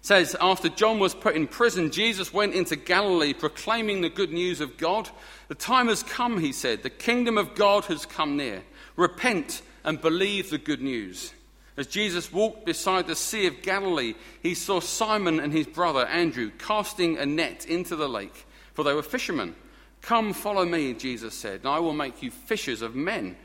It 0.00 0.06
says, 0.06 0.36
After 0.40 0.68
John 0.68 0.98
was 0.98 1.14
put 1.14 1.36
in 1.36 1.46
prison, 1.46 1.90
Jesus 1.90 2.32
went 2.32 2.54
into 2.54 2.76
Galilee 2.76 3.32
proclaiming 3.32 4.00
the 4.00 4.08
good 4.08 4.32
news 4.32 4.60
of 4.60 4.76
God. 4.76 5.08
The 5.48 5.54
time 5.54 5.88
has 5.88 6.02
come, 6.02 6.40
he 6.40 6.52
said. 6.52 6.82
The 6.82 6.90
kingdom 6.90 7.38
of 7.38 7.54
God 7.54 7.84
has 7.86 8.06
come 8.06 8.36
near. 8.36 8.62
Repent 8.96 9.62
and 9.84 10.00
believe 10.00 10.50
the 10.50 10.58
good 10.58 10.82
news. 10.82 11.32
As 11.76 11.86
Jesus 11.86 12.32
walked 12.32 12.66
beside 12.66 13.06
the 13.06 13.16
Sea 13.16 13.46
of 13.46 13.62
Galilee, 13.62 14.14
he 14.42 14.54
saw 14.54 14.80
Simon 14.80 15.40
and 15.40 15.52
his 15.52 15.66
brother 15.66 16.04
Andrew 16.06 16.50
casting 16.58 17.16
a 17.16 17.24
net 17.24 17.64
into 17.66 17.96
the 17.96 18.08
lake, 18.08 18.46
for 18.74 18.84
they 18.84 18.92
were 18.92 19.02
fishermen. 19.02 19.54
Come, 20.02 20.32
follow 20.32 20.64
me, 20.64 20.94
Jesus 20.94 21.34
said, 21.34 21.60
and 21.60 21.68
I 21.68 21.78
will 21.78 21.92
make 21.92 22.22
you 22.22 22.30
fishers 22.30 22.82
of 22.82 22.94
men. 22.94 23.36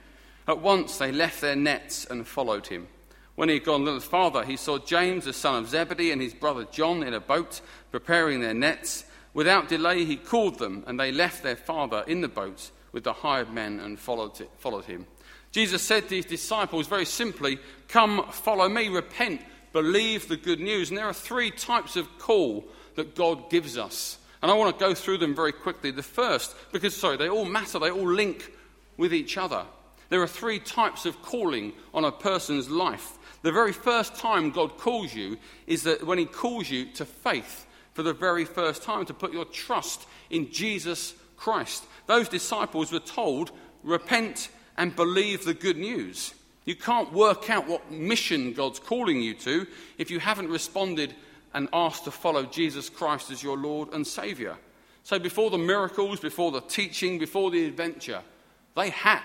At 0.48 0.62
once 0.62 0.98
they 0.98 1.12
left 1.12 1.42
their 1.42 1.56
nets 1.56 2.06
and 2.06 2.28
followed 2.28 2.68
him. 2.68 2.88
When 3.36 3.50
he 3.50 3.56
had 3.56 3.66
gone 3.66 3.82
a 3.82 3.84
little 3.84 4.00
farther, 4.00 4.44
he 4.44 4.56
saw 4.56 4.78
James, 4.78 5.26
the 5.26 5.34
son 5.34 5.64
of 5.64 5.70
Zebedee, 5.70 6.12
and 6.12 6.22
his 6.22 6.34
brother 6.34 6.66
John 6.72 7.04
in 7.04 7.14
a 7.14 7.20
boat 7.20 7.60
preparing 7.92 8.40
their 8.40 8.54
nets. 8.54 9.06
Without 9.34 9.68
delay, 9.68 10.06
he 10.06 10.16
called 10.16 10.58
them, 10.58 10.84
and 10.88 10.98
they 10.98 11.12
left 11.12 11.44
their 11.44 11.58
father 11.58 12.06
in 12.08 12.22
the 12.22 12.30
boat 12.30 12.72
with 12.94 13.04
the 13.04 13.12
hired 13.12 13.52
men 13.52 13.82
and 13.82 14.00
followed, 14.00 14.40
it, 14.40 14.50
followed 14.58 14.86
him. 14.86 15.06
Jesus 15.52 15.82
said 15.82 16.08
to 16.08 16.16
his 16.16 16.26
disciples 16.26 16.88
very 16.88 17.06
simply, 17.06 17.60
Come, 17.90 18.26
follow 18.32 18.70
me, 18.70 18.88
repent, 18.88 19.42
believe 19.74 20.30
the 20.30 20.38
good 20.38 20.62
news. 20.62 20.90
And 20.90 20.98
there 20.98 21.06
are 21.06 21.14
three 21.14 21.52
types 21.52 21.98
of 21.98 22.08
call 22.18 22.66
that 22.96 23.16
God 23.16 23.50
gives 23.50 23.78
us. 23.78 24.18
And 24.46 24.52
I 24.52 24.56
want 24.58 24.78
to 24.78 24.86
go 24.86 24.94
through 24.94 25.18
them 25.18 25.34
very 25.34 25.52
quickly. 25.52 25.90
The 25.90 26.04
first, 26.04 26.56
because, 26.72 26.96
sorry, 26.96 27.18
they 27.18 27.30
all 27.30 27.46
matter, 27.46 27.80
they 27.80 27.90
all 27.90 28.08
link 28.08 28.52
with 28.96 29.12
each 29.12 29.40
other. 29.40 29.66
There 30.10 30.22
are 30.22 30.28
three 30.28 30.60
types 30.60 31.08
of 31.08 31.20
calling 31.24 31.74
on 31.96 32.06
a 32.06 32.12
person's 32.12 32.70
life. 32.70 33.18
The 33.42 33.52
very 33.52 33.74
first 33.74 34.18
time 34.18 34.52
God 34.52 34.78
calls 34.78 35.16
you 35.16 35.40
is 35.66 35.82
that 35.82 36.06
when 36.06 36.20
He 36.20 36.28
calls 36.28 36.70
you 36.70 36.86
to 36.92 37.06
faith 37.06 37.66
for 37.96 38.04
the 38.04 38.14
very 38.14 38.46
first 38.46 38.84
time, 38.84 39.04
to 39.08 39.16
put 39.16 39.34
your 39.34 39.46
trust 39.46 40.06
in 40.30 40.52
Jesus 40.52 41.16
Christ. 41.38 41.84
Those 42.06 42.30
disciples 42.30 42.92
were 42.92 43.00
told, 43.00 43.50
repent 43.82 44.50
and 44.78 44.96
believe 44.96 45.44
the 45.44 45.56
good 45.56 45.78
news. 45.78 46.36
You 46.66 46.76
can't 46.76 47.12
work 47.12 47.50
out 47.50 47.68
what 47.68 47.92
mission 47.92 48.54
God's 48.54 48.78
calling 48.78 49.24
you 49.24 49.34
to 49.38 49.66
if 49.98 50.12
you 50.12 50.20
haven't 50.20 50.50
responded 50.50 51.16
and 51.56 51.70
asked 51.74 52.04
to 52.04 52.12
follow 52.12 52.44
Jesus 52.44 52.90
Christ 52.90 53.32
as 53.32 53.42
your 53.42 53.58
Lord 53.58 53.94
and 53.94 54.06
Saviour. 54.06 54.58
So, 55.04 55.18
before 55.18 55.50
the 55.50 55.58
miracles, 55.58 56.20
before 56.20 56.52
the 56.52 56.62
teaching, 56.62 57.18
before 57.18 57.50
the 57.50 57.66
adventure, 57.66 58.22
they 58.76 58.90
had 58.90 59.24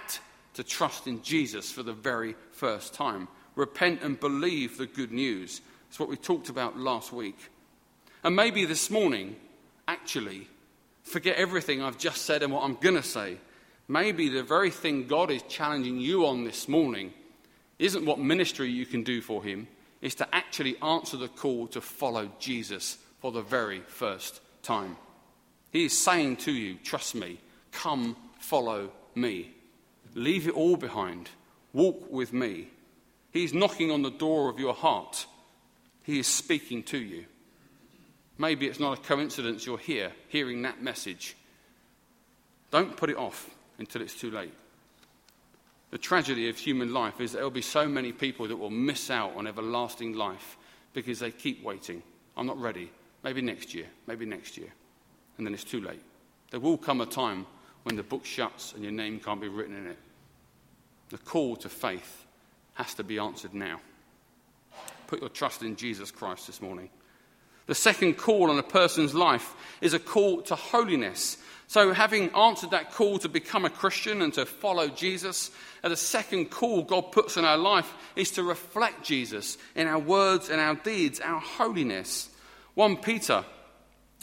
to 0.54 0.62
trust 0.62 1.06
in 1.06 1.22
Jesus 1.22 1.70
for 1.70 1.82
the 1.82 1.92
very 1.92 2.36
first 2.52 2.94
time 2.94 3.28
repent 3.56 4.02
and 4.02 4.18
believe 4.18 4.78
the 4.78 4.86
good 4.86 5.12
news. 5.12 5.60
It's 5.88 5.98
what 5.98 6.08
we 6.08 6.16
talked 6.16 6.48
about 6.48 6.78
last 6.78 7.12
week. 7.12 7.36
And 8.22 8.36
maybe 8.36 8.64
this 8.64 8.90
morning, 8.90 9.36
actually, 9.88 10.46
forget 11.02 11.36
everything 11.36 11.82
I've 11.82 11.98
just 11.98 12.22
said 12.22 12.42
and 12.42 12.52
what 12.52 12.62
I'm 12.62 12.76
going 12.76 12.94
to 12.94 13.02
say. 13.02 13.38
Maybe 13.88 14.28
the 14.28 14.44
very 14.44 14.70
thing 14.70 15.08
God 15.08 15.30
is 15.30 15.42
challenging 15.48 15.98
you 15.98 16.26
on 16.26 16.44
this 16.44 16.68
morning 16.68 17.12
isn't 17.78 18.06
what 18.06 18.18
ministry 18.18 18.70
you 18.70 18.86
can 18.86 19.02
do 19.02 19.20
for 19.20 19.42
Him, 19.42 19.66
is 20.00 20.14
to 20.16 20.34
actually 20.34 20.76
answer 20.80 21.16
the 21.16 21.28
call 21.28 21.66
to 21.68 21.80
follow 21.80 22.30
Jesus 22.38 22.98
for 23.20 23.32
the 23.32 23.42
very 23.42 23.80
first 23.80 24.40
time. 24.62 24.96
He 25.70 25.84
is 25.84 25.96
saying 25.96 26.36
to 26.38 26.52
you, 26.52 26.76
trust 26.82 27.14
me, 27.14 27.38
come 27.72 28.16
follow 28.38 28.90
me. 29.14 29.52
Leave 30.14 30.48
it 30.48 30.54
all 30.54 30.76
behind. 30.76 31.28
Walk 31.72 32.10
with 32.10 32.32
me. 32.32 32.68
He's 33.32 33.54
knocking 33.54 33.90
on 33.90 34.02
the 34.02 34.10
door 34.10 34.50
of 34.50 34.58
your 34.58 34.74
heart. 34.74 35.26
He 36.02 36.18
is 36.18 36.26
speaking 36.26 36.82
to 36.84 36.98
you. 36.98 37.26
Maybe 38.38 38.66
it's 38.66 38.80
not 38.80 38.98
a 38.98 39.02
coincidence 39.02 39.66
you're 39.66 39.78
here 39.78 40.12
hearing 40.28 40.62
that 40.62 40.82
message. 40.82 41.36
Don't 42.70 42.96
put 42.96 43.10
it 43.10 43.16
off 43.16 43.50
until 43.78 44.02
it's 44.02 44.18
too 44.18 44.30
late. 44.30 44.54
The 45.90 45.98
tragedy 45.98 46.48
of 46.48 46.56
human 46.56 46.92
life 46.92 47.20
is 47.20 47.32
there 47.32 47.42
will 47.42 47.50
be 47.50 47.62
so 47.62 47.88
many 47.88 48.12
people 48.12 48.46
that 48.48 48.56
will 48.56 48.70
miss 48.70 49.10
out 49.10 49.36
on 49.36 49.46
everlasting 49.46 50.14
life 50.14 50.56
because 50.92 51.18
they 51.18 51.30
keep 51.30 51.64
waiting. 51.64 52.02
I'm 52.36 52.46
not 52.46 52.60
ready. 52.60 52.90
Maybe 53.22 53.42
next 53.42 53.74
year, 53.74 53.86
maybe 54.06 54.24
next 54.24 54.56
year. 54.56 54.72
And 55.36 55.46
then 55.46 55.54
it's 55.54 55.64
too 55.64 55.80
late. 55.80 56.02
There 56.50 56.60
will 56.60 56.78
come 56.78 57.00
a 57.00 57.06
time 57.06 57.46
when 57.82 57.96
the 57.96 58.02
book 58.02 58.24
shuts 58.24 58.72
and 58.72 58.82
your 58.82 58.92
name 58.92 59.20
can't 59.20 59.40
be 59.40 59.48
written 59.48 59.76
in 59.76 59.86
it. 59.86 59.98
The 61.10 61.18
call 61.18 61.56
to 61.56 61.68
faith 61.68 62.26
has 62.74 62.94
to 62.94 63.04
be 63.04 63.18
answered 63.18 63.54
now. 63.54 63.80
Put 65.06 65.20
your 65.20 65.28
trust 65.28 65.62
in 65.62 65.74
Jesus 65.76 66.10
Christ 66.10 66.46
this 66.46 66.62
morning. 66.62 66.88
The 67.66 67.74
second 67.74 68.14
call 68.14 68.50
on 68.50 68.58
a 68.58 68.64
person's 68.64 69.14
life 69.14 69.54
is 69.80 69.92
a 69.92 69.98
call 69.98 70.42
to 70.42 70.54
holiness. 70.54 71.36
So, 71.70 71.92
having 71.92 72.30
answered 72.30 72.72
that 72.72 72.90
call 72.90 73.20
to 73.20 73.28
become 73.28 73.64
a 73.64 73.70
Christian 73.70 74.22
and 74.22 74.34
to 74.34 74.44
follow 74.44 74.88
Jesus, 74.88 75.52
the 75.84 75.94
second 75.94 76.46
call 76.50 76.82
God 76.82 77.12
puts 77.12 77.36
in 77.36 77.44
our 77.44 77.56
life 77.56 77.94
is 78.16 78.32
to 78.32 78.42
reflect 78.42 79.04
Jesus 79.04 79.56
in 79.76 79.86
our 79.86 80.00
words 80.00 80.50
and 80.50 80.60
our 80.60 80.74
deeds, 80.74 81.20
our 81.20 81.38
holiness. 81.38 82.28
1 82.74 82.96
Peter 82.96 83.44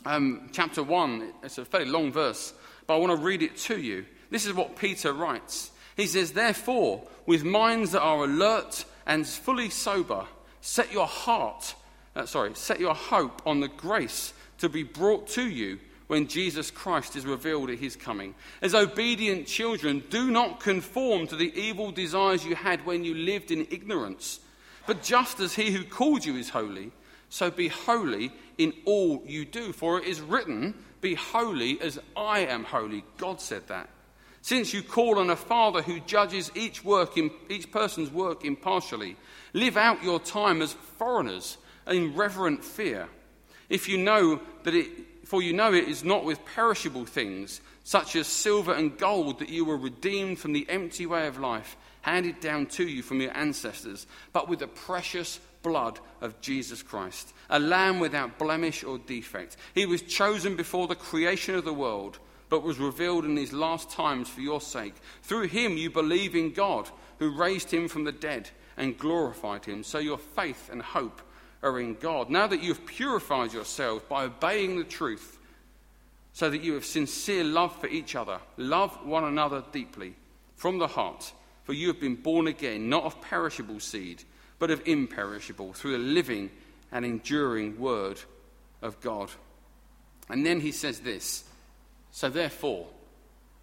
um, 0.05 0.49
chapter 0.51 0.83
1, 0.83 1.35
it's 1.41 1.57
a 1.57 1.63
fairly 1.63 1.89
long 1.89 2.11
verse, 2.11 2.53
but 2.85 2.95
I 2.95 2.97
want 2.97 3.17
to 3.17 3.25
read 3.25 3.41
it 3.41 3.55
to 3.59 3.79
you. 3.79 4.05
This 4.29 4.45
is 4.45 4.53
what 4.53 4.75
Peter 4.75 5.13
writes. 5.13 5.71
He 5.95 6.05
says, 6.05 6.33
Therefore, 6.33 7.07
with 7.25 7.45
minds 7.45 7.93
that 7.93 8.01
are 8.01 8.25
alert 8.25 8.83
and 9.05 9.25
fully 9.25 9.69
sober, 9.69 10.25
set 10.59 10.91
your 10.91 11.07
heart, 11.07 11.75
uh, 12.13 12.25
sorry, 12.25 12.55
set 12.55 12.81
your 12.81 12.93
hope 12.93 13.41
on 13.45 13.61
the 13.61 13.69
grace 13.69 14.33
to 14.57 14.67
be 14.67 14.83
brought 14.83 15.27
to 15.27 15.47
you 15.47 15.79
when 16.07 16.27
Jesus 16.27 16.71
Christ 16.71 17.15
is 17.15 17.25
revealed 17.25 17.69
at 17.69 17.79
his 17.79 17.95
coming. 17.95 18.33
As 18.61 18.73
obedient 18.73 19.47
children, 19.47 20.03
do 20.09 20.31
not 20.31 20.59
conform 20.59 21.27
to 21.27 21.35
the 21.35 21.53
evil 21.59 21.91
desires 21.91 22.45
you 22.45 22.55
had 22.55 22.85
when 22.85 23.03
you 23.03 23.13
lived 23.13 23.51
in 23.51 23.67
ignorance. 23.69 24.39
But 24.85 25.03
just 25.03 25.39
as 25.39 25.53
he 25.53 25.71
who 25.71 25.83
called 25.83 26.25
you 26.25 26.35
is 26.37 26.49
holy, 26.49 26.91
so 27.29 27.51
be 27.51 27.67
holy 27.67 28.31
in 28.57 28.73
all 28.85 29.21
you 29.25 29.43
do. 29.45 29.73
For 29.73 29.99
it 29.99 30.05
is 30.05 30.21
written, 30.21 30.73
Be 31.01 31.15
holy 31.15 31.79
as 31.81 31.99
I 32.15 32.39
am 32.39 32.63
holy. 32.63 33.03
God 33.17 33.41
said 33.41 33.67
that. 33.67 33.89
Since 34.41 34.73
you 34.73 34.81
call 34.81 35.19
on 35.19 35.29
a 35.29 35.35
Father 35.35 35.81
who 35.81 35.99
judges 35.99 36.51
each, 36.55 36.85
work 36.85 37.17
in, 37.17 37.31
each 37.49 37.69
person's 37.69 38.09
work 38.09 38.45
impartially, 38.45 39.17
live 39.51 39.75
out 39.75 40.03
your 40.03 40.21
time 40.21 40.61
as 40.61 40.71
foreigners 40.71 41.57
in 41.85 42.15
reverent 42.15 42.63
fear. 42.63 43.09
If 43.67 43.89
you 43.89 43.97
know 43.97 44.39
that 44.63 44.73
it, 44.73 44.87
for 45.27 45.41
you 45.41 45.51
know 45.51 45.73
it 45.73 45.89
is 45.89 46.05
not 46.05 46.23
with 46.23 46.45
perishable 46.45 47.05
things, 47.05 47.59
such 47.83 48.15
as 48.15 48.27
silver 48.27 48.73
and 48.73 48.97
gold, 48.97 49.39
that 49.39 49.49
you 49.49 49.65
were 49.65 49.77
redeemed 49.77 50.39
from 50.39 50.53
the 50.53 50.65
empty 50.69 51.05
way 51.05 51.27
of 51.27 51.37
life 51.37 51.75
handed 52.01 52.39
down 52.39 52.65
to 52.67 52.87
you 52.87 53.03
from 53.03 53.19
your 53.19 53.35
ancestors, 53.35 54.07
but 54.31 54.47
with 54.47 54.59
the 54.59 54.67
precious 54.67 55.41
blood 55.61 55.99
of 56.21 56.39
Jesus 56.39 56.81
Christ, 56.81 57.33
a 57.49 57.59
lamb 57.59 57.99
without 57.99 58.39
blemish 58.39 58.85
or 58.85 58.97
defect. 58.99 59.57
He 59.75 59.85
was 59.85 60.01
chosen 60.01 60.55
before 60.55 60.87
the 60.87 60.95
creation 60.95 61.55
of 61.55 61.65
the 61.65 61.73
world 61.73 62.19
but 62.49 62.63
was 62.63 62.79
revealed 62.79 63.25
in 63.25 63.35
these 63.35 63.51
last 63.51 63.89
times 63.89 64.29
for 64.29 64.39
your 64.39 64.61
sake. 64.61 64.95
Through 65.21 65.47
him 65.47 65.75
you 65.75 65.89
believe 65.89 66.33
in 66.33 66.53
God, 66.53 66.89
who 67.19 67.37
raised 67.37 67.71
him 67.71 67.89
from 67.89 68.05
the 68.05 68.13
dead 68.13 68.49
and 68.77 68.97
glorified 68.97 69.65
him. 69.65 69.83
So 69.83 69.99
your 69.99 70.17
faith 70.17 70.69
and 70.71 70.81
hope 70.81 71.21
are 71.63 71.79
in 71.79 71.95
God. 71.95 72.29
Now 72.29 72.47
that 72.47 72.61
you 72.61 72.69
have 72.73 72.85
purified 72.85 73.53
yourselves 73.53 74.03
by 74.09 74.23
obeying 74.23 74.77
the 74.77 74.83
truth, 74.83 75.37
so 76.33 76.49
that 76.49 76.61
you 76.61 76.73
have 76.73 76.85
sincere 76.85 77.43
love 77.43 77.75
for 77.79 77.87
each 77.87 78.15
other, 78.15 78.39
love 78.57 79.05
one 79.05 79.23
another 79.23 79.63
deeply 79.71 80.13
from 80.55 80.77
the 80.77 80.87
heart, 80.87 81.33
for 81.63 81.73
you 81.73 81.87
have 81.87 81.99
been 81.99 82.15
born 82.15 82.47
again, 82.47 82.89
not 82.89 83.05
of 83.05 83.19
perishable 83.21 83.79
seed, 83.79 84.23
but 84.59 84.69
of 84.69 84.87
imperishable, 84.87 85.73
through 85.73 85.93
the 85.93 85.97
living 85.97 86.51
and 86.91 87.05
enduring 87.05 87.79
word 87.79 88.19
of 88.81 88.99
God. 89.01 89.29
And 90.29 90.45
then 90.45 90.59
he 90.59 90.71
says 90.71 90.99
this 90.99 91.43
so 92.11 92.29
therefore, 92.29 92.87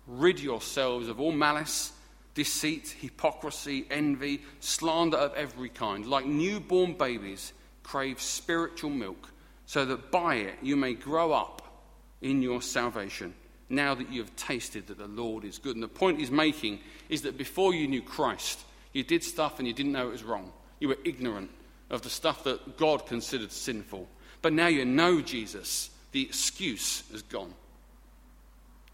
rid 0.07 0.39
yourselves 0.39 1.09
of 1.09 1.21
all 1.21 1.33
malice, 1.33 1.93
deceit, 2.35 2.95
hypocrisy, 3.01 3.87
envy, 3.91 4.43
slander 4.61 5.17
of 5.17 5.35
every 5.35 5.69
kind. 5.69 6.07
Like 6.07 6.27
newborn 6.27 6.95
babies, 6.95 7.53
crave 7.85 8.21
spiritual 8.21 8.91
milk, 8.91 9.31
so 9.67 9.85
that 9.85 10.11
by 10.11 10.35
it 10.37 10.57
you 10.61 10.75
may 10.75 10.95
grow 10.95 11.33
up 11.33 11.62
in 12.21 12.43
your 12.43 12.61
salvation, 12.61 13.35
now 13.69 13.95
that 13.95 14.11
you 14.11 14.21
have 14.21 14.35
tasted 14.35 14.88
that 14.88 14.99
the 14.99 15.07
Lord 15.07 15.45
is 15.45 15.59
good. 15.59 15.76
And 15.76 15.83
the 15.83 15.88
point 15.88 16.19
he's 16.19 16.31
making 16.31 16.81
is 17.09 17.23
that 17.23 17.38
before 17.38 17.73
you 17.75 17.87
knew 17.87 18.03
Christ, 18.03 18.61
you 18.93 19.05
did 19.05 19.23
stuff 19.23 19.59
and 19.59 19.69
you 19.69 19.75
didn't 19.75 19.93
know 19.93 20.09
it 20.09 20.12
was 20.12 20.25
wrong. 20.25 20.53
You 20.81 20.88
were 20.88 20.99
ignorant 21.05 21.50
of 21.91 22.03
the 22.03 22.11
stuff 22.11 22.45
that 22.45 22.76
God 22.76 23.07
considered 23.07 23.53
sinful. 23.53 24.09
But 24.43 24.53
now 24.53 24.67
you 24.67 24.85
know 24.85 25.21
Jesus, 25.21 25.91
the 26.12 26.23
excuse 26.23 27.05
is 27.12 27.23
gone. 27.23 27.55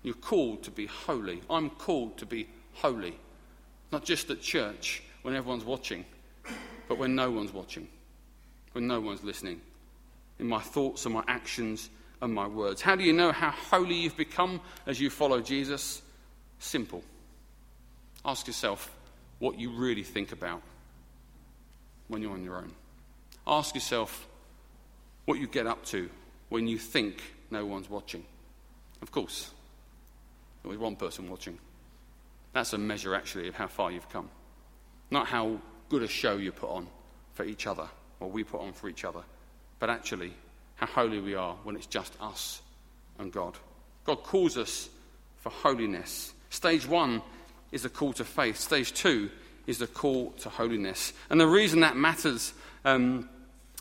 You're 0.02 0.14
called 0.14 0.62
to 0.64 0.70
be 0.70 0.86
holy. 0.86 1.42
I'm 1.50 1.70
called 1.70 2.18
to 2.18 2.26
be 2.26 2.48
holy. 2.74 3.18
Not 3.92 4.04
just 4.04 4.30
at 4.30 4.40
church 4.40 5.02
when 5.22 5.34
everyone's 5.34 5.64
watching, 5.64 6.04
but 6.88 6.98
when 6.98 7.14
no 7.14 7.30
one's 7.30 7.52
watching, 7.52 7.88
when 8.72 8.86
no 8.86 9.00
one's 9.00 9.22
listening. 9.24 9.60
In 10.38 10.46
my 10.46 10.60
thoughts 10.60 11.04
and 11.04 11.14
my 11.14 11.24
actions 11.28 11.90
and 12.22 12.32
my 12.32 12.46
words. 12.46 12.82
How 12.82 12.96
do 12.96 13.04
you 13.04 13.12
know 13.12 13.32
how 13.32 13.50
holy 13.50 13.94
you've 13.94 14.16
become 14.16 14.60
as 14.86 15.00
you 15.00 15.10
follow 15.10 15.40
Jesus? 15.40 16.02
Simple. 16.58 17.02
Ask 18.24 18.46
yourself 18.46 18.94
what 19.38 19.58
you 19.58 19.70
really 19.70 20.02
think 20.02 20.32
about 20.32 20.62
when 22.08 22.22
you're 22.22 22.32
on 22.32 22.44
your 22.44 22.56
own. 22.56 22.72
Ask 23.46 23.74
yourself 23.74 24.28
what 25.24 25.38
you 25.38 25.46
get 25.46 25.66
up 25.66 25.84
to 25.86 26.10
when 26.48 26.66
you 26.66 26.78
think 26.78 27.22
no 27.50 27.64
one's 27.64 27.88
watching. 27.88 28.24
Of 29.00 29.10
course, 29.10 29.50
with 30.62 30.78
one 30.78 30.96
person 30.96 31.30
watching. 31.30 31.58
That's 32.52 32.72
a 32.72 32.78
measure, 32.78 33.14
actually, 33.14 33.48
of 33.48 33.54
how 33.54 33.68
far 33.68 33.90
you've 33.90 34.08
come. 34.08 34.28
Not 35.10 35.26
how 35.26 35.58
good 35.88 36.02
a 36.02 36.08
show 36.08 36.36
you 36.36 36.52
put 36.52 36.70
on 36.70 36.86
for 37.32 37.44
each 37.44 37.66
other, 37.66 37.88
or 38.20 38.28
we 38.30 38.44
put 38.44 38.60
on 38.60 38.72
for 38.72 38.88
each 38.88 39.04
other, 39.04 39.22
but 39.78 39.90
actually 39.90 40.32
how 40.76 40.86
holy 40.86 41.20
we 41.20 41.34
are 41.34 41.56
when 41.64 41.76
it's 41.76 41.86
just 41.86 42.14
us 42.20 42.62
and 43.18 43.32
God. 43.32 43.56
God 44.04 44.22
calls 44.22 44.56
us 44.56 44.88
for 45.38 45.50
holiness. 45.50 46.32
Stage 46.50 46.86
one 46.86 47.22
is 47.72 47.82
the 47.82 47.88
call 47.88 48.12
to 48.14 48.24
faith, 48.24 48.56
stage 48.56 48.92
two 48.92 49.30
is 49.66 49.78
the 49.78 49.86
call 49.86 50.30
to 50.32 50.48
holiness. 50.48 51.12
And 51.28 51.40
the 51.40 51.46
reason 51.46 51.80
that 51.80 51.96
matters 51.96 52.52
um, 52.84 53.28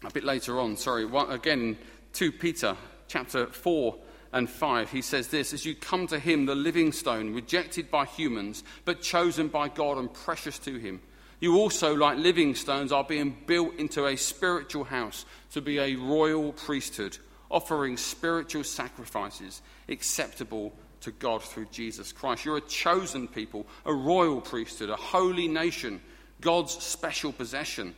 a 0.03 0.11
bit 0.11 0.23
later 0.23 0.59
on, 0.59 0.77
sorry, 0.77 1.07
again, 1.29 1.77
2 2.13 2.31
Peter 2.33 2.75
chapter 3.07 3.47
4 3.47 3.95
and 4.31 4.49
5, 4.49 4.91
he 4.91 5.01
says 5.01 5.29
this 5.29 5.53
As 5.53 5.65
you 5.65 5.75
come 5.75 6.07
to 6.07 6.19
him, 6.19 6.45
the 6.45 6.55
living 6.55 6.91
stone, 6.91 7.33
rejected 7.33 7.89
by 7.89 8.05
humans, 8.05 8.63
but 8.85 9.01
chosen 9.01 9.47
by 9.47 9.67
God 9.69 9.97
and 9.97 10.13
precious 10.13 10.59
to 10.59 10.77
him, 10.77 11.01
you 11.39 11.57
also, 11.57 11.95
like 11.95 12.17
living 12.17 12.53
stones, 12.55 12.91
are 12.91 13.03
being 13.03 13.35
built 13.45 13.75
into 13.75 14.05
a 14.05 14.17
spiritual 14.17 14.83
house 14.83 15.25
to 15.51 15.61
be 15.61 15.79
a 15.79 15.95
royal 15.95 16.51
priesthood, 16.51 17.17
offering 17.49 17.95
spiritual 17.97 18.63
sacrifices 18.63 19.61
acceptable 19.87 20.73
to 21.01 21.11
God 21.11 21.41
through 21.41 21.67
Jesus 21.71 22.11
Christ. 22.11 22.43
You're 22.43 22.57
a 22.57 22.61
chosen 22.61 23.27
people, 23.27 23.65
a 23.85 23.93
royal 23.93 24.41
priesthood, 24.41 24.89
a 24.89 24.97
holy 24.97 25.47
nation, 25.47 26.01
God's 26.41 26.73
special 26.73 27.31
possession, 27.31 27.95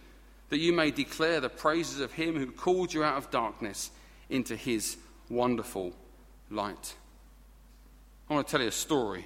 that 0.49 0.59
you 0.59 0.73
may 0.73 0.91
declare 0.91 1.39
the 1.39 1.49
praises 1.49 1.99
of 1.99 2.11
him 2.11 2.35
who 2.35 2.51
called 2.51 2.93
you 2.93 3.03
out 3.03 3.17
of 3.17 3.31
darkness 3.31 3.89
into 4.29 4.55
his 4.55 4.97
wonderful 5.29 5.93
light. 6.51 6.95
I 8.29 8.35
want 8.35 8.47
to 8.47 8.51
tell 8.51 8.61
you 8.61 8.67
a 8.67 8.71
story 8.71 9.25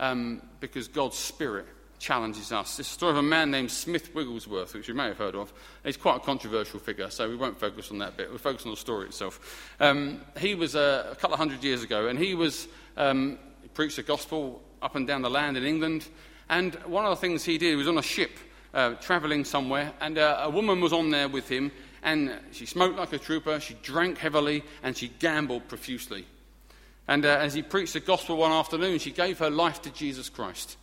um, 0.00 0.42
because 0.60 0.88
God's 0.88 1.18
Spirit 1.18 1.66
challenges 2.02 2.50
us. 2.50 2.80
It's 2.80 2.90
a 2.90 2.92
story 2.92 3.12
of 3.12 3.18
a 3.18 3.22
man 3.22 3.52
named 3.52 3.70
Smith 3.70 4.12
Wigglesworth, 4.12 4.74
which 4.74 4.88
you 4.88 4.94
may 4.94 5.06
have 5.06 5.18
heard 5.18 5.36
of. 5.36 5.52
He's 5.84 5.96
quite 5.96 6.16
a 6.16 6.20
controversial 6.20 6.80
figure, 6.80 7.08
so 7.10 7.28
we 7.28 7.36
won't 7.36 7.60
focus 7.60 7.92
on 7.92 7.98
that 7.98 8.16
bit. 8.16 8.28
We'll 8.28 8.38
focus 8.38 8.64
on 8.64 8.72
the 8.72 8.76
story 8.76 9.06
itself. 9.06 9.70
Um, 9.78 10.20
he 10.36 10.56
was 10.56 10.74
uh, 10.74 11.10
a 11.12 11.14
couple 11.14 11.34
of 11.34 11.38
hundred 11.38 11.62
years 11.62 11.84
ago, 11.84 12.08
and 12.08 12.18
he 12.18 12.34
was 12.34 12.66
um, 12.96 13.38
he 13.62 13.68
preached 13.68 13.96
the 13.96 14.02
gospel 14.02 14.60
up 14.82 14.96
and 14.96 15.06
down 15.06 15.22
the 15.22 15.30
land 15.30 15.56
in 15.56 15.64
England. 15.64 16.08
And 16.48 16.74
one 16.86 17.06
of 17.06 17.10
the 17.10 17.20
things 17.20 17.44
he 17.44 17.56
did 17.56 17.76
was 17.76 17.86
on 17.86 17.96
a 17.96 18.02
ship 18.02 18.32
uh, 18.74 18.94
traveling 18.94 19.44
somewhere, 19.44 19.92
and 20.00 20.18
uh, 20.18 20.40
a 20.42 20.50
woman 20.50 20.80
was 20.80 20.92
on 20.92 21.10
there 21.10 21.28
with 21.28 21.48
him, 21.48 21.70
and 22.02 22.36
she 22.50 22.66
smoked 22.66 22.98
like 22.98 23.12
a 23.12 23.18
trooper, 23.18 23.60
she 23.60 23.74
drank 23.80 24.18
heavily, 24.18 24.64
and 24.82 24.96
she 24.96 25.06
gambled 25.20 25.68
profusely. 25.68 26.26
And 27.06 27.24
uh, 27.24 27.28
as 27.28 27.54
he 27.54 27.62
preached 27.62 27.92
the 27.92 28.00
gospel 28.00 28.38
one 28.38 28.50
afternoon, 28.50 28.98
she 28.98 29.12
gave 29.12 29.38
her 29.38 29.50
life 29.50 29.82
to 29.82 29.90
Jesus 29.90 30.28
Christ. 30.28 30.78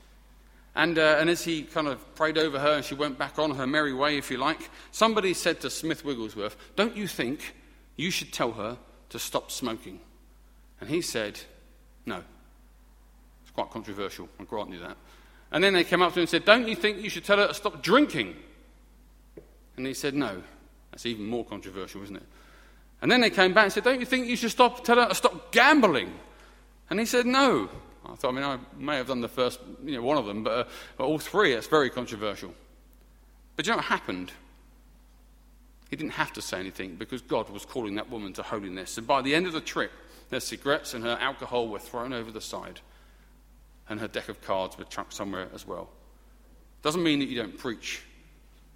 And, 0.75 0.97
uh, 0.97 1.17
and 1.19 1.29
as 1.29 1.43
he 1.43 1.63
kind 1.63 1.87
of 1.87 2.15
prayed 2.15 2.37
over 2.37 2.59
her 2.59 2.73
and 2.75 2.85
she 2.85 2.95
went 2.95 3.17
back 3.17 3.39
on 3.39 3.51
her 3.55 3.67
merry 3.67 3.93
way, 3.93 4.17
if 4.17 4.29
you 4.29 4.37
like, 4.37 4.69
somebody 4.91 5.33
said 5.33 5.59
to 5.61 5.69
Smith 5.69 6.05
Wigglesworth, 6.05 6.55
Don't 6.75 6.95
you 6.95 7.07
think 7.07 7.55
you 7.95 8.11
should 8.11 8.31
tell 8.31 8.51
her 8.53 8.77
to 9.09 9.19
stop 9.19 9.51
smoking? 9.51 9.99
And 10.79 10.89
he 10.89 11.01
said, 11.01 11.39
No. 12.05 12.23
It's 13.41 13.51
quite 13.51 13.71
controversial, 13.71 14.29
I 14.39 14.43
grant 14.43 14.71
you 14.71 14.79
that. 14.79 14.97
And 15.51 15.63
then 15.63 15.73
they 15.73 15.83
came 15.83 16.01
up 16.01 16.13
to 16.13 16.19
him 16.19 16.23
and 16.23 16.29
said, 16.29 16.45
Don't 16.45 16.67
you 16.67 16.75
think 16.75 16.99
you 16.99 17.09
should 17.09 17.25
tell 17.25 17.37
her 17.37 17.47
to 17.47 17.53
stop 17.53 17.81
drinking? 17.81 18.35
And 19.75 19.87
he 19.87 19.93
said, 19.93 20.13
No. 20.13 20.43
That's 20.91 21.05
even 21.05 21.25
more 21.25 21.45
controversial, 21.45 22.03
isn't 22.03 22.15
it? 22.15 22.23
And 23.01 23.11
then 23.11 23.21
they 23.21 23.29
came 23.29 23.53
back 23.53 23.65
and 23.65 23.73
said, 23.73 23.83
Don't 23.83 23.99
you 23.99 24.05
think 24.05 24.27
you 24.27 24.35
should 24.35 24.51
stop, 24.51 24.83
tell 24.83 24.97
her 24.97 25.07
to 25.07 25.15
stop 25.15 25.51
gambling? 25.51 26.13
And 26.89 26.99
he 26.99 27.05
said, 27.05 27.25
No. 27.25 27.69
I 28.11 28.15
thought, 28.15 28.29
I 28.29 28.31
mean, 28.31 28.43
I 28.43 28.59
may 28.77 28.97
have 28.97 29.07
done 29.07 29.21
the 29.21 29.27
first, 29.27 29.59
you 29.83 29.95
know, 29.95 30.01
one 30.01 30.17
of 30.17 30.25
them, 30.25 30.43
but, 30.43 30.51
uh, 30.51 30.63
but 30.97 31.05
all 31.05 31.19
three, 31.19 31.53
it's 31.53 31.67
very 31.67 31.89
controversial. 31.89 32.53
But 33.55 33.65
you 33.65 33.71
know 33.71 33.77
what 33.77 33.85
happened? 33.85 34.31
He 35.89 35.95
didn't 35.95 36.13
have 36.13 36.33
to 36.33 36.41
say 36.41 36.59
anything 36.59 36.95
because 36.95 37.21
God 37.21 37.49
was 37.49 37.65
calling 37.65 37.95
that 37.95 38.09
woman 38.09 38.33
to 38.33 38.43
holiness. 38.43 38.97
And 38.97 39.07
by 39.07 39.21
the 39.21 39.33
end 39.33 39.47
of 39.47 39.53
the 39.53 39.61
trip, 39.61 39.91
her 40.31 40.39
cigarettes 40.39 40.93
and 40.93 41.03
her 41.03 41.17
alcohol 41.19 41.67
were 41.67 41.79
thrown 41.79 42.13
over 42.13 42.31
the 42.31 42.41
side, 42.41 42.79
and 43.89 43.99
her 43.99 44.07
deck 44.07 44.29
of 44.29 44.41
cards 44.41 44.77
were 44.77 44.83
chucked 44.83 45.13
somewhere 45.13 45.47
as 45.53 45.65
well. 45.65 45.89
Doesn't 46.81 47.03
mean 47.03 47.19
that 47.19 47.25
you 47.25 47.41
don't 47.41 47.57
preach 47.57 48.03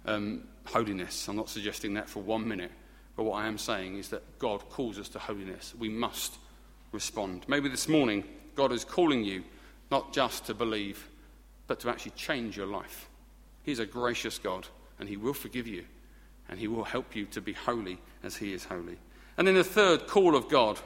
um, 0.06 0.42
holiness. 0.64 1.28
I'm 1.28 1.36
not 1.36 1.48
suggesting 1.48 1.94
that 1.94 2.08
for 2.08 2.22
one 2.22 2.46
minute. 2.46 2.72
But 3.16 3.24
what 3.24 3.36
I 3.36 3.46
am 3.46 3.58
saying 3.58 3.96
is 3.96 4.08
that 4.08 4.38
God 4.38 4.68
calls 4.70 4.98
us 4.98 5.08
to 5.10 5.18
holiness. 5.18 5.72
We 5.78 5.88
must 5.88 6.36
respond. 6.90 7.44
Maybe 7.48 7.68
this 7.68 7.88
morning, 7.88 8.24
God 8.54 8.72
is 8.72 8.84
calling 8.84 9.24
you 9.24 9.44
not 9.90 10.12
just 10.12 10.46
to 10.46 10.54
believe, 10.54 11.08
but 11.66 11.80
to 11.80 11.88
actually 11.88 12.12
change 12.12 12.56
your 12.56 12.66
life. 12.66 13.08
He's 13.62 13.78
a 13.78 13.86
gracious 13.86 14.38
God, 14.38 14.66
and 14.98 15.08
He 15.08 15.16
will 15.16 15.34
forgive 15.34 15.66
you, 15.66 15.84
and 16.48 16.58
He 16.58 16.68
will 16.68 16.84
help 16.84 17.16
you 17.16 17.26
to 17.26 17.40
be 17.40 17.52
holy 17.52 17.98
as 18.22 18.36
He 18.36 18.52
is 18.52 18.64
holy. 18.64 18.98
And 19.36 19.46
then 19.46 19.54
the 19.54 19.64
third 19.64 20.06
call 20.06 20.36
of 20.36 20.48
God 20.48 20.78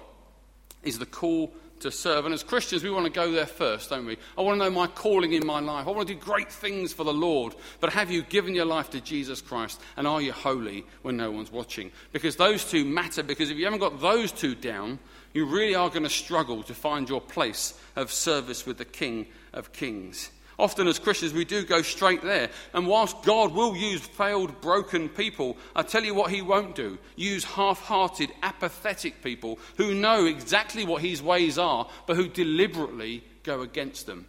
is 0.83 0.99
the 0.99 1.07
call 1.07 1.53
to 1.81 1.91
serve. 1.91 2.25
And 2.25 2.35
as 2.35 2.43
Christians, 2.43 2.83
we 2.83 2.91
want 2.91 3.07
to 3.07 3.13
go 3.13 3.31
there 3.33 3.47
first, 3.47 3.91
don't 3.91 4.07
we? 4.07 4.17
I 4.37 4.43
want 4.43 4.59
to 4.59 4.65
know 4.65 4.71
my 4.71 4.87
calling 4.87 5.33
in 5.33 5.47
my 5.47 5.61
life. 5.61 5.87
I 5.87 5.91
want 5.91 6.09
to 6.09 6.15
do 6.15 6.21
great 6.21 6.51
things 6.51 6.93
for 6.93 7.05
the 7.05 7.13
Lord. 7.13 7.55
But 7.81 7.93
have 7.93 8.11
you 8.11 8.23
given 8.23 8.55
your 8.55 8.65
life 8.65 8.91
to 8.91 9.01
Jesus 9.01 9.41
Christ? 9.41 9.81
And 9.97 10.07
are 10.07 10.21
you 10.21 10.33
holy 10.33 10.85
when 11.03 11.17
no 11.17 11.31
one's 11.31 11.53
watching? 11.53 11.91
Because 12.13 12.37
those 12.37 12.65
two 12.65 12.85
matter. 12.85 13.23
Because 13.23 13.51
if 13.51 13.57
you 13.57 13.65
haven't 13.65 13.81
got 13.81 14.01
those 14.01 14.33
two 14.33 14.55
down, 14.55 14.99
you 15.33 15.47
really 15.47 15.75
are 15.75 15.89
going 15.89 16.03
to 16.05 16.11
struggle 16.11 16.63
to 16.65 16.75
find 16.75 17.09
your 17.09 17.21
place 17.21 17.79
of 17.97 18.13
service 18.13 18.67
with 18.67 18.79
the 18.79 18.85
King 18.85 19.27
of 19.53 19.73
Kings. 19.73 20.31
Often, 20.59 20.89
as 20.89 20.99
Christians, 20.99 21.33
we 21.33 21.45
do 21.45 21.65
go 21.65 21.83
straight 21.83 22.21
there. 22.21 22.51
And 22.75 22.89
whilst 22.89 23.23
God 23.23 23.55
will 23.55 23.77
use 23.77 24.01
failed, 24.01 24.61
broken 24.61 25.09
people, 25.09 25.57
I 25.77 25.83
tell 25.83 26.03
you 26.03 26.15
what 26.15 26.33
He 26.33 26.43
won't 26.43 26.75
do 26.75 26.99
use 27.15 27.45
half 27.45 27.81
hearted, 27.81 28.33
apathetic 28.43 29.23
people 29.23 29.59
who 29.77 29.95
know 29.95 30.27
exactly 30.27 30.85
what 30.85 31.03
His 31.03 31.23
ways 31.23 31.59
are, 31.59 31.89
but 32.07 32.17
who 32.17 32.29
deliberately 32.29 33.23
go 33.45 33.61
against 33.61 34.07
them. 34.07 34.27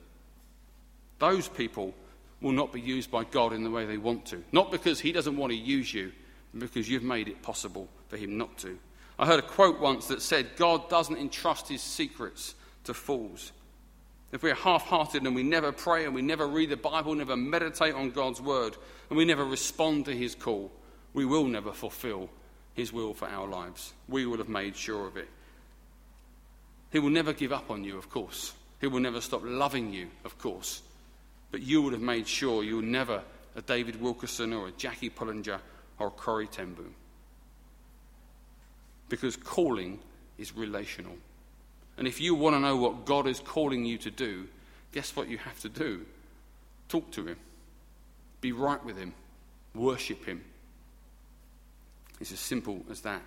Those 1.18 1.48
people 1.48 1.96
will 2.42 2.52
not 2.52 2.72
be 2.72 2.80
used 2.80 3.10
by 3.10 3.24
God 3.24 3.52
in 3.52 3.64
the 3.64 3.72
way 3.72 3.86
they 3.86 3.98
want 3.98 4.26
to. 4.28 4.44
Not 4.52 4.72
because 4.72 5.00
He 5.00 5.12
doesn't 5.12 5.36
want 5.36 5.52
to 5.52 5.58
use 5.58 5.92
you, 5.92 6.12
but 6.54 6.62
because 6.62 6.88
you've 6.88 7.04
made 7.04 7.28
it 7.28 7.42
possible 7.42 7.90
for 8.08 8.18
Him 8.18 8.38
not 8.38 8.56
to. 8.60 8.78
I 9.18 9.26
heard 9.26 9.40
a 9.40 9.48
quote 9.48 9.80
once 9.80 10.08
that 10.08 10.22
said, 10.22 10.56
God 10.56 10.90
doesn't 10.90 11.18
entrust 11.18 11.68
His 11.68 11.82
secrets 11.82 12.54
to 12.84 12.94
fools. 12.94 13.52
If 14.32 14.44
we're 14.44 14.54
half 14.54 14.84
hearted 14.84 15.24
and 15.24 15.36
we 15.36 15.44
never 15.44 15.72
pray 15.72 16.06
and 16.06 16.14
we 16.14 16.22
never 16.22 16.48
read 16.48 16.70
the 16.70 16.78
Bible, 16.78 17.16
never 17.16 17.36
meditate 17.36 17.96
on 17.96 18.12
God's 18.12 18.40
word, 18.40 18.78
and 19.10 19.18
we 19.18 19.26
never 19.26 19.44
respond 19.44 20.06
to 20.06 20.16
his 20.16 20.36
call, 20.36 20.72
we 21.14 21.26
will 21.26 21.46
never 21.46 21.72
fulfill 21.72 22.30
his 22.76 22.94
will 22.94 23.14
for 23.14 23.28
our 23.28 23.48
lives. 23.48 23.94
We 24.08 24.26
will 24.26 24.38
have 24.38 24.50
made 24.50 24.76
sure 24.76 25.08
of 25.08 25.18
it. 25.18 25.28
He 26.92 27.00
will 27.00 27.10
never 27.10 27.34
give 27.34 27.52
up 27.52 27.72
on 27.72 27.84
you, 27.84 27.98
of 27.98 28.10
course. 28.10 28.54
He 28.80 28.88
will 28.88 29.00
never 29.00 29.20
stop 29.20 29.42
loving 29.44 29.92
you, 29.92 30.10
of 30.24 30.38
course. 30.38 30.82
But 31.52 31.62
you 31.64 31.82
would 31.82 31.94
have 31.94 32.02
made 32.02 32.28
sure 32.28 32.64
you 32.64 32.78
were 32.78 32.82
never 32.82 33.24
a 33.56 33.62
David 33.62 34.00
Wilkerson 34.00 34.54
or 34.54 34.68
a 34.68 34.72
Jackie 34.72 35.10
Pullinger 35.10 35.60
or 35.98 36.08
a 36.08 36.12
Corrie 36.12 36.48
ten 36.48 36.74
Boom. 36.74 36.94
Because 39.10 39.36
calling 39.36 40.00
is 40.38 40.56
relational. 40.56 41.16
And 42.00 42.08
if 42.08 42.22
you 42.22 42.34
want 42.34 42.56
to 42.56 42.62
know 42.62 42.78
what 42.78 43.06
God 43.06 43.28
is 43.28 43.42
calling 43.42 43.84
you 43.84 43.98
to 44.00 44.10
do, 44.10 44.48
guess 44.94 45.18
what 45.18 45.28
you 45.28 45.38
have 45.38 45.60
to 45.60 45.70
do? 45.70 46.06
Talk 46.88 47.12
to 47.12 47.26
Him, 47.26 47.36
be 48.40 48.54
right 48.54 48.84
with 48.86 48.98
Him, 48.98 49.14
worship 49.76 50.26
Him. 50.26 50.42
It's 52.22 52.32
as 52.32 52.40
simple 52.40 52.86
as 52.90 53.02
that. 53.02 53.22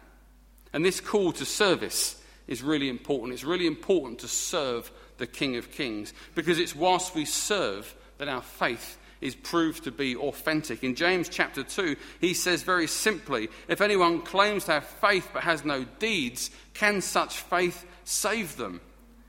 And 0.72 0.82
this 0.82 1.00
call 1.00 1.32
to 1.32 1.44
service 1.44 2.18
is 2.48 2.62
really 2.62 2.88
important. 2.88 3.34
It's 3.34 3.44
really 3.44 3.66
important 3.66 4.20
to 4.20 4.28
serve 4.28 4.90
the 5.18 5.26
King 5.26 5.56
of 5.56 5.70
Kings 5.70 6.14
because 6.34 6.58
it's 6.58 6.74
whilst 6.74 7.14
we 7.14 7.26
serve 7.26 7.94
that 8.16 8.28
our 8.28 8.42
faith 8.42 8.96
is 9.20 9.34
proved 9.34 9.84
to 9.84 9.90
be 9.92 10.16
authentic. 10.16 10.82
In 10.82 10.94
James 10.94 11.28
chapter 11.28 11.62
2, 11.62 11.94
he 12.22 12.32
says 12.32 12.62
very 12.62 12.86
simply 12.86 13.50
if 13.68 13.82
anyone 13.82 14.22
claims 14.22 14.64
to 14.64 14.72
have 14.72 14.86
faith 14.86 15.28
but 15.34 15.44
has 15.44 15.62
no 15.62 15.84
deeds, 15.98 16.50
can 16.72 17.02
such 17.02 17.36
faith 17.36 17.84
save 18.04 18.56
them. 18.56 18.80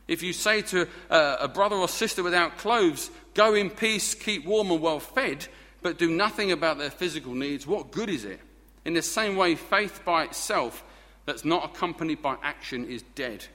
If 0.07 0.21
you 0.21 0.33
say 0.33 0.61
to 0.63 0.87
a 1.09 1.47
brother 1.47 1.75
or 1.75 1.87
sister 1.87 2.23
without 2.23 2.57
clothes, 2.57 3.09
Go 3.33 3.55
in 3.55 3.69
peace, 3.69 4.13
keep 4.13 4.45
warm 4.45 4.69
and 4.71 4.81
well 4.81 4.99
fed, 4.99 5.47
but 5.81 5.97
do 5.97 6.09
nothing 6.09 6.51
about 6.51 6.77
their 6.77 6.91
physical 6.91 7.33
needs, 7.33 7.65
what 7.65 7.91
good 7.91 8.09
is 8.09 8.25
it? 8.25 8.39
In 8.85 8.93
the 8.93 9.01
same 9.01 9.35
way, 9.35 9.55
faith 9.55 10.01
by 10.05 10.23
itself 10.23 10.83
that's 11.25 11.45
not 11.45 11.65
accompanied 11.65 12.21
by 12.21 12.35
action 12.43 12.85
is 12.85 13.03
dead. 13.15 13.45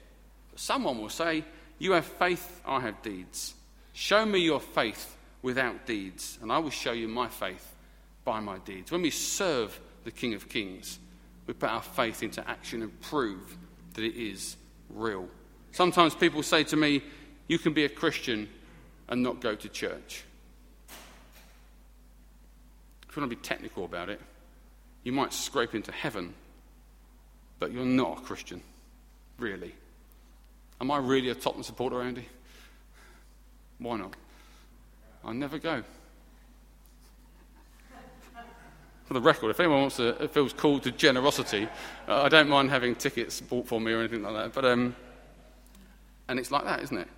But 0.50 0.58
someone 0.58 0.98
will 0.98 1.10
say, 1.10 1.44
You 1.78 1.92
have 1.92 2.06
faith, 2.06 2.60
I 2.66 2.80
have 2.80 3.02
deeds. 3.02 3.54
Show 3.92 4.24
me 4.24 4.40
your 4.40 4.60
faith 4.60 5.16
without 5.42 5.86
deeds, 5.86 6.38
and 6.42 6.50
I 6.50 6.58
will 6.58 6.70
show 6.70 6.92
you 6.92 7.08
my 7.08 7.28
faith 7.28 7.74
by 8.24 8.40
my 8.40 8.58
deeds. 8.58 8.90
When 8.90 9.02
we 9.02 9.10
serve 9.10 9.78
the 10.04 10.10
King 10.10 10.34
of 10.34 10.48
Kings, 10.48 10.98
we 11.46 11.54
put 11.54 11.70
our 11.70 11.82
faith 11.82 12.22
into 12.22 12.46
action 12.48 12.82
and 12.82 13.00
prove 13.00 13.56
that 13.94 14.04
it 14.04 14.14
is 14.14 14.56
real. 14.90 15.28
Sometimes 15.72 16.14
people 16.14 16.42
say 16.42 16.64
to 16.64 16.76
me, 16.76 17.02
You 17.46 17.58
can 17.58 17.72
be 17.72 17.84
a 17.84 17.88
Christian 17.88 18.48
and 19.08 19.22
not 19.22 19.40
go 19.40 19.54
to 19.54 19.68
church. 19.68 20.24
If 23.08 23.16
you 23.16 23.22
want 23.22 23.30
to 23.30 23.36
be 23.36 23.42
technical 23.42 23.84
about 23.84 24.08
it, 24.08 24.20
you 25.02 25.12
might 25.12 25.32
scrape 25.32 25.74
into 25.74 25.92
heaven, 25.92 26.34
but 27.58 27.72
you're 27.72 27.84
not 27.84 28.18
a 28.18 28.20
Christian, 28.20 28.60
really. 29.38 29.74
Am 30.80 30.90
I 30.90 30.98
really 30.98 31.30
a 31.30 31.34
Tottenham 31.34 31.62
supporter, 31.64 32.02
Andy? 32.02 32.28
Why 33.78 33.96
not? 33.96 34.14
I 35.24 35.32
never 35.32 35.58
go. 35.58 35.82
For 39.08 39.14
the 39.14 39.22
record, 39.22 39.48
if 39.48 39.58
anyone 39.58 39.80
wants 39.80 39.96
to, 39.96 40.28
feels 40.28 40.52
called 40.52 40.82
to 40.82 40.90
generosity, 40.92 41.66
uh, 42.06 42.22
I 42.22 42.28
don't 42.28 42.48
mind 42.48 42.68
having 42.68 42.94
tickets 42.94 43.40
bought 43.40 43.66
for 43.66 43.80
me 43.80 43.92
or 43.92 44.00
anything 44.00 44.22
like 44.22 44.34
that. 44.34 44.52
But 44.52 44.66
um, 44.66 44.94
and 46.28 46.38
it's 46.38 46.50
like 46.50 46.64
that, 46.64 46.82
isn't 46.82 46.98
it? 46.98 47.08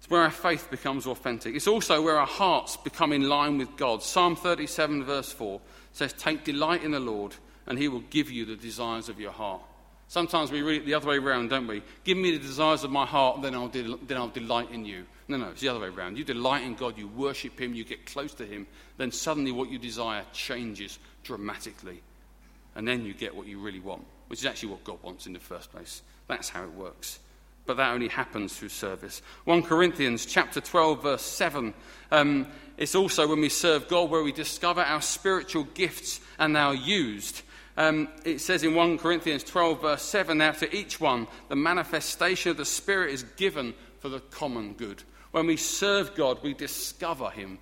It's 0.00 0.10
where 0.10 0.22
our 0.22 0.32
faith 0.32 0.68
becomes 0.72 1.06
authentic. 1.06 1.54
It's 1.54 1.68
also 1.68 2.02
where 2.02 2.18
our 2.18 2.26
hearts 2.26 2.76
become 2.76 3.12
in 3.12 3.28
line 3.28 3.56
with 3.56 3.76
God. 3.76 4.02
Psalm 4.02 4.34
37, 4.34 5.04
verse 5.04 5.32
4 5.32 5.60
says, 5.92 6.12
Take 6.12 6.42
delight 6.42 6.82
in 6.82 6.90
the 6.90 7.00
Lord, 7.00 7.36
and 7.68 7.78
he 7.78 7.86
will 7.86 8.02
give 8.10 8.30
you 8.30 8.44
the 8.44 8.56
desires 8.56 9.08
of 9.08 9.20
your 9.20 9.30
heart. 9.30 9.62
Sometimes 10.08 10.52
we 10.52 10.62
read 10.62 10.82
it 10.82 10.86
the 10.86 10.94
other 10.94 11.08
way 11.08 11.16
around, 11.16 11.50
don't 11.50 11.66
we? 11.66 11.82
Give 12.04 12.16
me 12.16 12.32
the 12.32 12.38
desires 12.38 12.84
of 12.84 12.90
my 12.90 13.06
heart, 13.06 13.42
then 13.42 13.54
I'll, 13.54 13.68
de- 13.68 13.96
then 14.06 14.16
I'll 14.16 14.28
delight 14.28 14.70
in 14.70 14.84
you. 14.84 15.04
No, 15.28 15.38
no, 15.38 15.48
it's 15.48 15.60
the 15.60 15.68
other 15.68 15.80
way 15.80 15.88
around. 15.88 16.18
You 16.18 16.24
delight 16.24 16.62
in 16.62 16.74
God, 16.74 16.98
you 16.98 17.08
worship 17.08 17.58
Him, 17.58 17.74
you 17.74 17.84
get 17.84 18.06
close 18.06 18.34
to 18.34 18.44
Him, 18.44 18.66
then 18.98 19.10
suddenly 19.10 19.52
what 19.52 19.70
you 19.70 19.78
desire 19.78 20.24
changes 20.32 20.98
dramatically. 21.22 22.02
And 22.76 22.86
then 22.86 23.04
you 23.04 23.14
get 23.14 23.34
what 23.34 23.46
you 23.46 23.58
really 23.58 23.80
want, 23.80 24.04
which 24.28 24.40
is 24.40 24.46
actually 24.46 24.70
what 24.70 24.84
God 24.84 24.98
wants 25.02 25.26
in 25.26 25.32
the 25.32 25.40
first 25.40 25.72
place. 25.72 26.02
That's 26.28 26.48
how 26.48 26.64
it 26.64 26.72
works 26.72 27.18
but 27.66 27.76
that 27.78 27.92
only 27.92 28.08
happens 28.08 28.56
through 28.56 28.68
service. 28.68 29.22
1 29.44 29.62
Corinthians 29.62 30.26
chapter 30.26 30.60
12, 30.60 31.02
verse 31.02 31.22
7. 31.22 31.72
Um, 32.10 32.46
it's 32.76 32.94
also 32.94 33.26
when 33.26 33.40
we 33.40 33.48
serve 33.48 33.88
God 33.88 34.10
where 34.10 34.22
we 34.22 34.32
discover 34.32 34.82
our 34.82 35.00
spiritual 35.00 35.64
gifts 35.74 36.20
and 36.38 36.54
they 36.54 36.60
are 36.60 36.74
used. 36.74 37.42
Um, 37.76 38.08
it 38.24 38.40
says 38.40 38.62
in 38.62 38.74
1 38.74 38.98
Corinthians 38.98 39.42
12, 39.44 39.82
verse 39.82 40.02
7, 40.02 40.38
now 40.38 40.52
to 40.52 40.76
each 40.76 41.00
one, 41.00 41.26
the 41.48 41.56
manifestation 41.56 42.50
of 42.50 42.56
the 42.56 42.64
Spirit 42.64 43.12
is 43.12 43.24
given 43.36 43.74
for 43.98 44.08
the 44.08 44.20
common 44.20 44.74
good. 44.74 45.02
When 45.32 45.46
we 45.46 45.56
serve 45.56 46.14
God, 46.14 46.38
we 46.42 46.54
discover 46.54 47.30
Him 47.30 47.58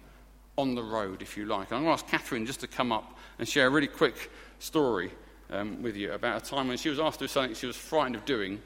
on 0.59 0.75
the 0.75 0.83
road, 0.83 1.23
if 1.23 1.37
you 1.37 1.47
like. 1.47 1.73
I'm 1.73 1.85
going 1.85 1.97
to 1.97 2.03
ask 2.03 2.07
Catherine 2.07 2.45
just 2.45 2.61
to 2.61 2.67
come 2.67 2.93
up 2.93 3.17
and 3.39 3.49
share 3.49 3.67
a 3.67 3.71
really 3.71 3.87
quick 3.87 4.31
story 4.59 5.11
um, 5.51 5.83
with 5.83 5.97
you 5.97 6.13
about 6.13 6.43
a 6.43 6.51
time 6.51 6.69
when 6.69 6.77
she 6.77 6.91
was 6.91 7.01
asked 7.01 7.21
to 7.21 7.25
do 7.25 7.29
something 7.29 7.55
she 7.55 7.67
was 7.67 7.77
frightened 7.77 8.17
of 8.17 8.25
doing 8.27 8.61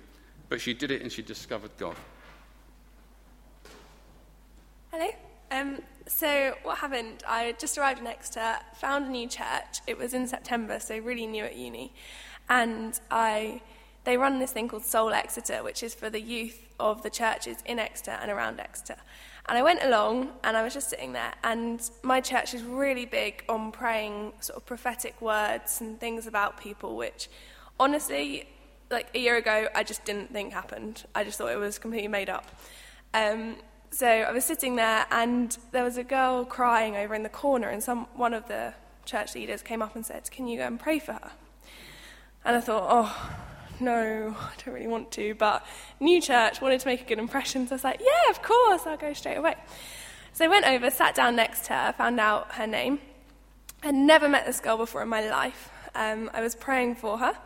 but 0.49 0.61
she 0.61 0.75
did 0.75 0.91
it 0.91 1.03
and 1.03 1.11
she 1.11 1.23
discovered 1.23 1.71
God. 1.79 1.97
Hello. 4.91 5.09
Um, 5.51 5.83
so 6.07 6.55
what 6.63 6.79
happened? 6.79 7.23
I 7.27 7.55
just 7.59 7.77
arrived 7.79 8.01
in 8.01 8.07
Exeter, 8.07 8.57
found 8.75 9.07
a 9.07 9.11
new 9.11 9.29
church. 9.29 9.81
It 9.87 9.99
was 9.99 10.15
in 10.15 10.27
September, 10.27 10.81
so 10.81 10.99
really 10.99 11.27
new 11.27 11.45
at 11.45 11.57
uni, 11.57 11.93
and 12.49 12.99
I 13.11 13.63
they 14.05 14.17
run 14.17 14.39
this 14.39 14.53
thing 14.53 14.69
called 14.69 14.85
Soul 14.85 15.13
Exeter, 15.13 15.65
which 15.65 15.83
is 15.83 15.93
for 15.95 16.09
the 16.09 16.21
youth 16.21 16.63
of 16.79 17.03
the 17.03 17.11
churches 17.11 17.57
in 17.67 17.81
Exeter 17.81 18.13
and 18.13 18.31
around 18.31 18.61
Exeter. 18.61 18.97
And 19.49 19.59
I 19.59 19.63
went 19.63 19.83
along 19.83 20.31
and 20.45 20.57
I 20.57 20.63
was 20.63 20.75
just 20.75 20.91
sitting 20.91 21.13
there, 21.13 21.35
and 21.43 21.83
my 22.03 22.21
church 22.21 22.55
is 22.55 22.63
really 22.63 23.05
big 23.05 23.45
on 23.49 23.73
praying 23.73 24.33
sort 24.41 24.59
of 24.59 24.67
prophetic 24.67 25.21
words 25.21 25.81
and 25.81 25.99
things 25.99 26.27
about 26.27 26.61
people, 26.61 26.97
which 26.97 27.29
honestly 27.81 28.47
like 28.91 29.09
a 29.15 29.19
year 29.19 29.37
ago, 29.37 29.69
I 29.75 29.83
just 29.83 30.05
didn't 30.05 30.33
think 30.33 30.53
happened. 30.53 31.05
I 31.15 31.25
just 31.25 31.39
thought 31.39 31.51
it 31.51 31.59
was 31.59 31.79
completely 31.79 32.09
made 32.09 32.31
up. 32.31 32.47
Um, 33.15 33.57
so 33.97 34.07
I 34.07 34.31
was 34.31 34.45
sitting 34.45 34.77
there, 34.77 35.07
and 35.11 35.57
there 35.73 35.83
was 35.83 35.97
a 35.97 36.05
girl 36.05 36.45
crying 36.45 36.97
over 36.97 37.15
in 37.15 37.23
the 37.23 37.31
corner, 37.31 37.69
and 37.71 37.83
some 37.83 38.07
one 38.15 38.35
of 38.35 38.47
the 38.47 38.75
church 39.07 39.35
leaders 39.35 39.63
came 39.63 39.81
up 39.81 39.97
and 39.97 40.05
said, 40.05 40.31
"Can 40.31 40.47
you 40.47 40.59
go 40.59 40.67
and 40.67 40.79
pray 40.79 40.99
for 40.99 41.15
her?" 41.15 41.31
And 42.45 42.57
I 42.57 42.61
thought, 42.61 42.87
"Oh, 42.91 43.39
no, 43.81 44.37
I 44.39 44.53
don't 44.63 44.75
really 44.75 44.87
want 44.87 45.11
to." 45.13 45.35
But 45.35 45.65
new 45.99 46.21
church 46.21 46.61
wanted 46.61 46.81
to 46.81 46.87
make 46.87 47.01
a 47.01 47.05
good 47.05 47.19
impression, 47.19 47.67
so 47.67 47.73
I 47.73 47.77
was 47.77 47.85
like, 47.85 48.01
"Yeah, 48.01 48.31
of 48.31 48.43
course, 48.43 48.87
I'll 48.87 48.99
go 48.99 49.15
straight 49.15 49.39
away." 49.39 49.55
So 50.35 50.45
I 50.45 50.49
went 50.49 50.67
over, 50.67 50.91
sat 50.91 51.15
down 51.15 51.35
next 51.35 51.65
to 51.67 51.73
her, 51.73 51.93
found 51.93 52.21
out 52.21 52.53
her 52.57 52.67
name. 52.67 53.01
I'd 53.83 53.95
never 53.95 54.29
met 54.29 54.45
this 54.45 54.61
girl 54.61 54.77
before 54.77 55.01
in 55.01 55.09
my 55.09 55.27
life. 55.27 55.71
Um, 55.95 56.31
I 56.35 56.43
was 56.43 56.55
praying 56.55 56.97
for 56.97 57.17
her. 57.17 57.39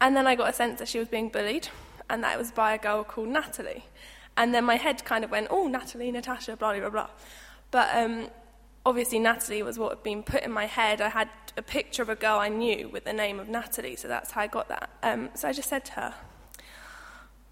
And 0.00 0.16
then 0.16 0.26
I 0.26 0.34
got 0.34 0.50
a 0.50 0.52
sense 0.52 0.80
that 0.80 0.88
she 0.88 0.98
was 0.98 1.06
being 1.06 1.28
bullied, 1.28 1.68
and 2.10 2.24
that 2.24 2.34
it 2.34 2.38
was 2.38 2.50
by 2.50 2.74
a 2.74 2.78
girl 2.78 3.04
called 3.04 3.28
Natalie. 3.28 3.84
And 4.36 4.54
then 4.54 4.64
my 4.64 4.76
head 4.76 5.04
kind 5.04 5.24
of 5.24 5.30
went, 5.30 5.48
oh, 5.50 5.68
Natalie, 5.68 6.10
Natasha, 6.10 6.56
blah, 6.56 6.78
blah, 6.78 6.90
blah. 6.90 7.10
But 7.70 7.94
um, 7.94 8.28
obviously, 8.84 9.18
Natalie 9.18 9.62
was 9.62 9.78
what 9.78 9.90
had 9.90 10.02
been 10.02 10.22
put 10.22 10.42
in 10.42 10.52
my 10.52 10.66
head. 10.66 11.00
I 11.00 11.08
had 11.08 11.28
a 11.56 11.62
picture 11.62 12.02
of 12.02 12.08
a 12.08 12.16
girl 12.16 12.38
I 12.38 12.48
knew 12.48 12.88
with 12.88 13.04
the 13.04 13.12
name 13.12 13.38
of 13.38 13.48
Natalie, 13.48 13.96
so 13.96 14.08
that's 14.08 14.32
how 14.32 14.42
I 14.42 14.46
got 14.46 14.68
that. 14.68 14.90
Um, 15.02 15.30
so 15.34 15.48
I 15.48 15.52
just 15.52 15.68
said 15.68 15.84
to 15.86 15.92
her, 15.92 16.14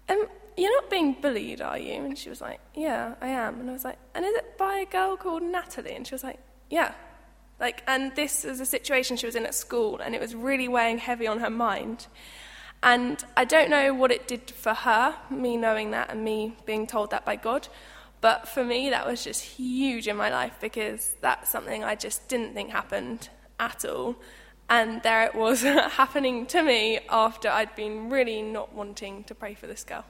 um, 0.09 0.27
You're 0.57 0.81
not 0.81 0.89
being 0.89 1.13
bullied, 1.21 1.61
are 1.61 1.77
you? 1.77 1.93
And 1.93 2.17
she 2.17 2.29
was 2.29 2.41
like, 2.41 2.59
Yeah, 2.75 3.15
I 3.21 3.27
am. 3.27 3.59
And 3.59 3.69
I 3.69 3.73
was 3.73 3.85
like, 3.85 3.97
And 4.13 4.25
is 4.25 4.35
it 4.35 4.57
by 4.57 4.75
a 4.77 4.85
girl 4.85 5.15
called 5.15 5.43
Natalie? 5.43 5.95
And 5.95 6.05
she 6.05 6.13
was 6.13 6.23
like, 6.23 6.39
Yeah. 6.69 6.93
Like, 7.59 7.83
and 7.87 8.13
this 8.15 8.43
was 8.43 8.59
a 8.59 8.65
situation 8.65 9.15
she 9.15 9.25
was 9.25 9.35
in 9.35 9.45
at 9.45 9.55
school, 9.55 9.99
and 9.99 10.13
it 10.13 10.19
was 10.19 10.35
really 10.35 10.67
weighing 10.67 10.97
heavy 10.97 11.27
on 11.27 11.39
her 11.39 11.49
mind. 11.49 12.07
And 12.83 13.23
I 13.37 13.45
don't 13.45 13.69
know 13.69 13.93
what 13.93 14.11
it 14.11 14.27
did 14.27 14.51
for 14.51 14.73
her, 14.73 15.15
me 15.29 15.55
knowing 15.55 15.91
that 15.91 16.11
and 16.11 16.23
me 16.23 16.57
being 16.65 16.85
told 16.85 17.11
that 17.11 17.23
by 17.23 17.37
God. 17.37 17.69
But 18.19 18.47
for 18.47 18.63
me, 18.63 18.89
that 18.89 19.07
was 19.07 19.23
just 19.23 19.41
huge 19.41 20.07
in 20.07 20.17
my 20.17 20.29
life 20.29 20.57
because 20.59 21.15
that's 21.21 21.49
something 21.49 21.83
I 21.83 21.95
just 21.95 22.27
didn't 22.27 22.53
think 22.53 22.71
happened 22.71 23.29
at 23.57 23.85
all. 23.85 24.17
And 24.69 25.01
there 25.01 25.23
it 25.23 25.33
was 25.33 25.61
happening 25.61 26.45
to 26.47 26.61
me 26.61 26.99
after 27.09 27.49
I'd 27.49 27.73
been 27.75 28.09
really 28.09 28.41
not 28.41 28.73
wanting 28.73 29.23
to 29.25 29.35
pray 29.35 29.53
for 29.53 29.67
this 29.67 29.85
girl. 29.85 30.05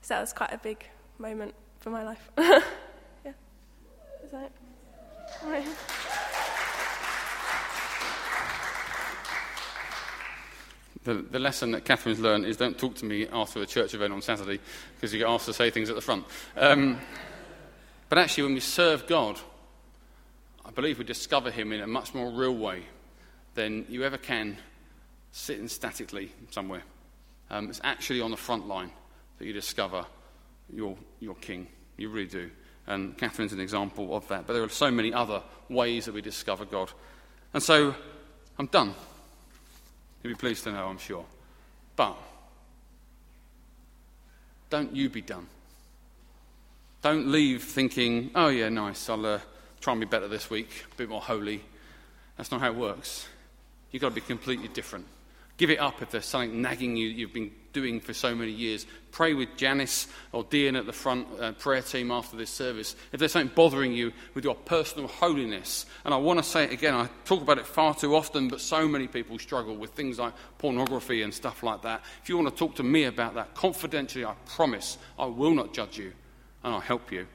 So 0.00 0.14
that 0.14 0.20
was 0.20 0.32
quite 0.32 0.52
a 0.52 0.58
big 0.58 0.86
moment 1.18 1.54
for 1.80 1.90
my 1.90 2.04
life. 2.04 2.30
yeah. 2.38 2.62
Is 4.24 4.30
that 4.30 4.44
it? 4.44 4.52
Right. 5.44 5.66
The, 11.04 11.14
the 11.14 11.38
lesson 11.38 11.72
that 11.72 11.84
Catherine's 11.84 12.20
learned 12.20 12.46
is 12.46 12.56
don't 12.56 12.78
talk 12.78 12.94
to 12.96 13.04
me 13.04 13.26
after 13.32 13.60
a 13.60 13.66
church 13.66 13.92
event 13.94 14.12
on 14.12 14.22
Saturday 14.22 14.60
because 14.94 15.12
you 15.12 15.18
get 15.18 15.28
asked 15.28 15.46
to 15.46 15.52
say 15.52 15.70
things 15.70 15.90
at 15.90 15.96
the 15.96 16.02
front. 16.02 16.24
Um, 16.56 17.00
but 18.08 18.18
actually, 18.18 18.44
when 18.44 18.54
we 18.54 18.60
serve 18.60 19.06
God, 19.06 19.40
I 20.64 20.70
believe 20.70 20.98
we 20.98 21.04
discover 21.04 21.50
Him 21.50 21.72
in 21.72 21.80
a 21.80 21.86
much 21.86 22.14
more 22.14 22.30
real 22.30 22.54
way 22.54 22.84
than 23.54 23.84
you 23.88 24.04
ever 24.04 24.16
can 24.16 24.58
sitting 25.32 25.66
statically 25.66 26.30
somewhere. 26.50 26.82
Um, 27.50 27.68
it's 27.68 27.80
actually 27.82 28.20
on 28.20 28.30
the 28.30 28.36
front 28.36 28.68
line 28.68 28.90
that 29.38 29.46
you 29.46 29.52
discover 29.52 30.06
your, 30.72 30.96
your 31.20 31.34
King. 31.36 31.66
You 31.96 32.10
really 32.10 32.28
do. 32.28 32.50
And 32.86 33.16
Catherine's 33.16 33.52
an 33.52 33.60
example 33.60 34.16
of 34.16 34.26
that. 34.28 34.46
But 34.46 34.54
there 34.54 34.62
are 34.62 34.68
so 34.68 34.90
many 34.90 35.12
other 35.12 35.42
ways 35.68 36.04
that 36.04 36.14
we 36.14 36.20
discover 36.20 36.64
God. 36.64 36.90
And 37.54 37.62
so 37.62 37.94
I'm 38.58 38.66
done. 38.66 38.94
You'll 40.22 40.32
be 40.32 40.38
pleased 40.38 40.64
to 40.64 40.72
know, 40.72 40.86
I'm 40.86 40.98
sure. 40.98 41.24
But 41.96 42.16
don't 44.70 44.94
you 44.94 45.08
be 45.08 45.20
done. 45.20 45.46
Don't 47.02 47.28
leave 47.28 47.64
thinking, 47.64 48.30
oh, 48.34 48.48
yeah, 48.48 48.68
nice, 48.68 49.08
I'll 49.08 49.26
uh, 49.26 49.40
try 49.80 49.92
and 49.92 50.00
be 50.00 50.06
better 50.06 50.28
this 50.28 50.48
week, 50.48 50.84
a 50.92 50.96
bit 50.96 51.08
more 51.08 51.20
holy. 51.20 51.62
That's 52.36 52.50
not 52.50 52.60
how 52.60 52.68
it 52.68 52.76
works. 52.76 53.26
You've 53.90 54.00
got 54.00 54.10
to 54.10 54.14
be 54.14 54.20
completely 54.20 54.68
different. 54.68 55.06
Give 55.62 55.70
it 55.70 55.78
up 55.78 56.02
if 56.02 56.10
there's 56.10 56.26
something 56.26 56.60
nagging 56.60 56.96
you 56.96 57.06
you've 57.06 57.32
been 57.32 57.52
doing 57.72 58.00
for 58.00 58.12
so 58.12 58.34
many 58.34 58.50
years. 58.50 58.84
Pray 59.12 59.32
with 59.32 59.56
Janice 59.56 60.08
or 60.32 60.42
Dean 60.42 60.74
at 60.74 60.86
the 60.86 60.92
front 60.92 61.28
uh, 61.38 61.52
prayer 61.52 61.82
team 61.82 62.10
after 62.10 62.36
this 62.36 62.50
service. 62.50 62.96
If 63.12 63.20
there's 63.20 63.30
something 63.30 63.54
bothering 63.54 63.92
you 63.92 64.10
with 64.34 64.42
your 64.42 64.56
personal 64.56 65.06
holiness, 65.06 65.86
and 66.04 66.12
I 66.12 66.16
want 66.16 66.40
to 66.40 66.42
say 66.42 66.64
it 66.64 66.72
again, 66.72 66.94
I 66.94 67.08
talk 67.24 67.42
about 67.42 67.58
it 67.58 67.66
far 67.68 67.94
too 67.94 68.16
often, 68.16 68.48
but 68.48 68.60
so 68.60 68.88
many 68.88 69.06
people 69.06 69.38
struggle 69.38 69.76
with 69.76 69.92
things 69.92 70.18
like 70.18 70.32
pornography 70.58 71.22
and 71.22 71.32
stuff 71.32 71.62
like 71.62 71.82
that. 71.82 72.02
If 72.24 72.28
you 72.28 72.36
want 72.36 72.48
to 72.48 72.56
talk 72.56 72.74
to 72.74 72.82
me 72.82 73.04
about 73.04 73.36
that 73.36 73.54
confidentially, 73.54 74.24
I 74.24 74.34
promise 74.46 74.98
I 75.16 75.26
will 75.26 75.54
not 75.54 75.72
judge 75.72 75.96
you 75.96 76.12
and 76.64 76.74
I'll 76.74 76.80
help 76.80 77.12
you. 77.12 77.28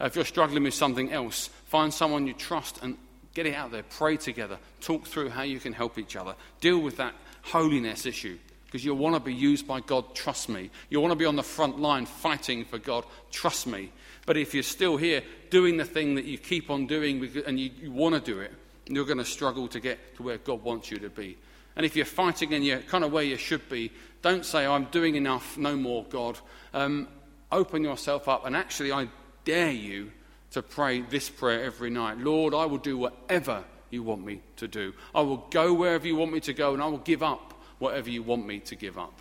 Uh, 0.00 0.06
if 0.06 0.16
you're 0.16 0.24
struggling 0.24 0.64
with 0.64 0.74
something 0.74 1.12
else, 1.12 1.46
find 1.66 1.94
someone 1.94 2.26
you 2.26 2.34
trust 2.34 2.80
and 2.82 2.98
get 3.34 3.46
it 3.46 3.54
out 3.54 3.70
there. 3.70 3.84
Pray 3.84 4.16
together. 4.16 4.58
Talk 4.80 5.06
through 5.06 5.28
how 5.28 5.42
you 5.42 5.60
can 5.60 5.72
help 5.72 5.96
each 5.96 6.16
other. 6.16 6.34
Deal 6.60 6.80
with 6.80 6.96
that 6.96 7.14
holiness 7.50 8.06
issue 8.06 8.38
because 8.68 8.84
you'll 8.84 8.98
want 8.98 9.14
to 9.14 9.20
be 9.20 9.32
used 9.32 9.66
by 9.66 9.80
God, 9.80 10.14
trust 10.14 10.50
me. 10.50 10.70
You'll 10.90 11.02
want 11.02 11.12
to 11.12 11.18
be 11.18 11.24
on 11.24 11.36
the 11.36 11.42
front 11.42 11.80
line 11.80 12.04
fighting 12.04 12.66
for 12.66 12.78
God, 12.78 13.04
trust 13.30 13.66
me. 13.66 13.90
But 14.26 14.36
if 14.36 14.52
you're 14.52 14.62
still 14.62 14.98
here 14.98 15.22
doing 15.48 15.78
the 15.78 15.86
thing 15.86 16.16
that 16.16 16.26
you 16.26 16.36
keep 16.36 16.68
on 16.68 16.86
doing 16.86 17.30
and 17.46 17.58
you, 17.58 17.70
you 17.80 17.90
want 17.90 18.14
to 18.14 18.20
do 18.20 18.40
it, 18.40 18.52
you're 18.86 19.06
going 19.06 19.18
to 19.18 19.24
struggle 19.24 19.68
to 19.68 19.80
get 19.80 20.16
to 20.16 20.22
where 20.22 20.36
God 20.36 20.62
wants 20.62 20.90
you 20.90 20.98
to 20.98 21.08
be. 21.08 21.38
And 21.76 21.86
if 21.86 21.96
you're 21.96 22.04
fighting 22.04 22.52
and 22.52 22.62
you're 22.62 22.80
kind 22.80 23.04
of 23.04 23.12
where 23.12 23.22
you 23.22 23.38
should 23.38 23.66
be, 23.70 23.90
don't 24.20 24.44
say, 24.44 24.66
I'm 24.66 24.84
doing 24.86 25.14
enough, 25.14 25.56
no 25.56 25.74
more, 25.74 26.04
God. 26.04 26.38
Um, 26.74 27.08
open 27.50 27.82
yourself 27.84 28.28
up, 28.28 28.44
and 28.44 28.54
actually, 28.54 28.92
I 28.92 29.08
dare 29.44 29.72
you 29.72 30.12
to 30.50 30.62
pray 30.62 31.00
this 31.00 31.30
prayer 31.30 31.64
every 31.64 31.90
night 31.90 32.18
Lord, 32.18 32.54
I 32.54 32.66
will 32.66 32.78
do 32.78 32.98
whatever 32.98 33.64
you 33.90 34.02
want 34.02 34.24
me 34.24 34.40
to 34.56 34.68
do. 34.68 34.92
I 35.14 35.20
will 35.22 35.48
go 35.50 35.72
wherever 35.72 36.06
you 36.06 36.16
want 36.16 36.32
me 36.32 36.40
to 36.40 36.52
go, 36.52 36.74
and 36.74 36.82
I 36.82 36.86
will 36.86 36.98
give 36.98 37.22
up 37.22 37.54
whatever 37.78 38.10
you 38.10 38.22
want 38.22 38.46
me 38.46 38.60
to 38.60 38.74
give 38.74 38.98
up. 38.98 39.18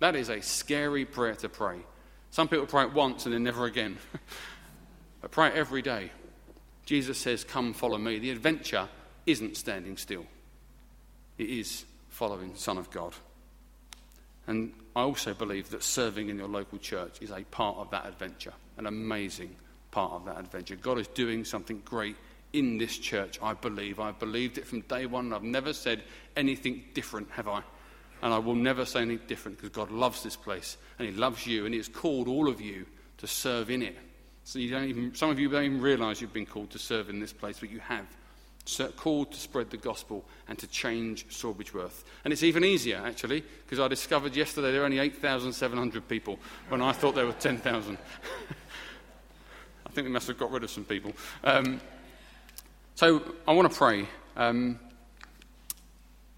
That 0.00 0.16
is 0.16 0.28
a 0.28 0.40
scary 0.40 1.04
prayer 1.04 1.34
to 1.36 1.48
pray. 1.48 1.78
Some 2.30 2.48
people 2.48 2.66
pray 2.66 2.84
it 2.84 2.92
once 2.92 3.24
and 3.24 3.34
then 3.34 3.42
never 3.42 3.64
again. 3.64 3.98
but 5.20 5.30
pray 5.30 5.48
it 5.48 5.54
every 5.54 5.82
day. 5.82 6.10
Jesus 6.84 7.18
says, 7.18 7.44
Come, 7.44 7.74
follow 7.74 7.98
me. 7.98 8.18
The 8.18 8.30
adventure 8.30 8.88
isn't 9.26 9.56
standing 9.56 9.96
still, 9.96 10.26
it 11.36 11.48
is 11.48 11.84
following 12.08 12.54
Son 12.54 12.78
of 12.78 12.90
God. 12.90 13.14
And 14.46 14.72
I 14.96 15.02
also 15.02 15.34
believe 15.34 15.68
that 15.70 15.82
serving 15.82 16.30
in 16.30 16.38
your 16.38 16.48
local 16.48 16.78
church 16.78 17.18
is 17.20 17.30
a 17.30 17.42
part 17.42 17.76
of 17.76 17.90
that 17.90 18.06
adventure, 18.06 18.54
an 18.78 18.86
amazing 18.86 19.54
part 19.90 20.12
of 20.12 20.24
that 20.24 20.38
adventure. 20.38 20.76
God 20.76 20.98
is 20.98 21.06
doing 21.08 21.44
something 21.44 21.82
great 21.84 22.16
in 22.52 22.78
this 22.78 22.96
church, 22.96 23.38
I 23.42 23.54
believe. 23.54 24.00
I've 24.00 24.18
believed 24.18 24.58
it 24.58 24.66
from 24.66 24.80
day 24.82 25.06
one, 25.06 25.26
and 25.26 25.34
I've 25.34 25.42
never 25.42 25.72
said 25.72 26.02
anything 26.36 26.84
different, 26.94 27.30
have 27.30 27.48
I? 27.48 27.62
And 28.22 28.34
I 28.34 28.38
will 28.38 28.54
never 28.54 28.84
say 28.84 29.02
anything 29.02 29.26
different 29.26 29.58
because 29.58 29.70
God 29.70 29.90
loves 29.90 30.22
this 30.22 30.36
place 30.36 30.76
and 30.98 31.08
He 31.08 31.14
loves 31.14 31.46
you 31.46 31.64
and 31.64 31.74
He 31.74 31.78
has 31.78 31.88
called 31.88 32.26
all 32.26 32.48
of 32.48 32.60
you 32.60 32.84
to 33.18 33.26
serve 33.26 33.70
in 33.70 33.82
it. 33.82 33.96
So 34.44 34.58
you 34.58 34.70
don't 34.70 34.84
even, 34.84 35.14
some 35.14 35.30
of 35.30 35.38
you 35.38 35.48
don't 35.48 35.64
even 35.64 35.80
realize 35.80 36.20
you've 36.20 36.32
been 36.32 36.46
called 36.46 36.70
to 36.70 36.78
serve 36.78 37.10
in 37.10 37.20
this 37.20 37.32
place, 37.32 37.58
but 37.60 37.70
you 37.70 37.80
have. 37.80 38.06
So 38.64 38.88
called 38.88 39.32
to 39.32 39.38
spread 39.38 39.70
the 39.70 39.76
gospel 39.76 40.24
and 40.48 40.58
to 40.58 40.66
change 40.66 41.26
Sawbridgeworth. 41.28 42.04
And 42.24 42.32
it's 42.32 42.42
even 42.42 42.64
easier, 42.64 42.98
actually, 43.04 43.42
because 43.64 43.78
I 43.80 43.88
discovered 43.88 44.36
yesterday 44.36 44.72
there 44.72 44.82
are 44.82 44.84
only 44.84 44.98
8,700 44.98 46.08
people 46.08 46.38
when 46.68 46.82
I 46.82 46.92
thought 46.92 47.14
there 47.14 47.26
were 47.26 47.32
10,000. 47.32 47.98
I 49.86 49.90
think 49.90 50.06
they 50.06 50.12
must 50.12 50.28
have 50.28 50.38
got 50.38 50.50
rid 50.50 50.64
of 50.64 50.70
some 50.70 50.84
people. 50.84 51.12
Um, 51.44 51.80
so 52.98 53.22
I 53.46 53.52
want 53.52 53.70
to 53.70 53.78
pray. 53.78 54.08
Um, 54.36 54.80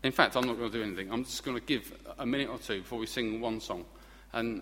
in 0.03 0.13
fact, 0.13 0.37
I'm 0.37 0.47
not 0.47 0.59
going 0.59 0.71
to 0.71 0.77
do 0.77 0.85
anything. 0.85 1.11
I'm 1.11 1.25
just 1.25 1.43
going 1.43 1.57
to 1.57 1.65
give 1.65 1.91
a 2.19 2.27
minute 2.27 2.51
or 2.51 2.59
two 2.59 2.83
before 2.83 2.99
we 2.99 3.07
sing 3.07 3.41
one 3.41 3.63
song. 3.63 3.87
And 4.35 4.61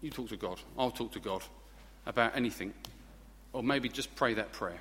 you 0.00 0.10
talk 0.10 0.28
to 0.30 0.36
God. 0.36 0.58
I'll 0.76 0.90
talk 0.90 1.12
to 1.12 1.20
God 1.20 1.44
about 2.04 2.34
anything. 2.34 2.74
Or 3.52 3.62
maybe 3.62 3.88
just 3.88 4.12
pray 4.16 4.34
that 4.34 4.50
prayer. 4.50 4.80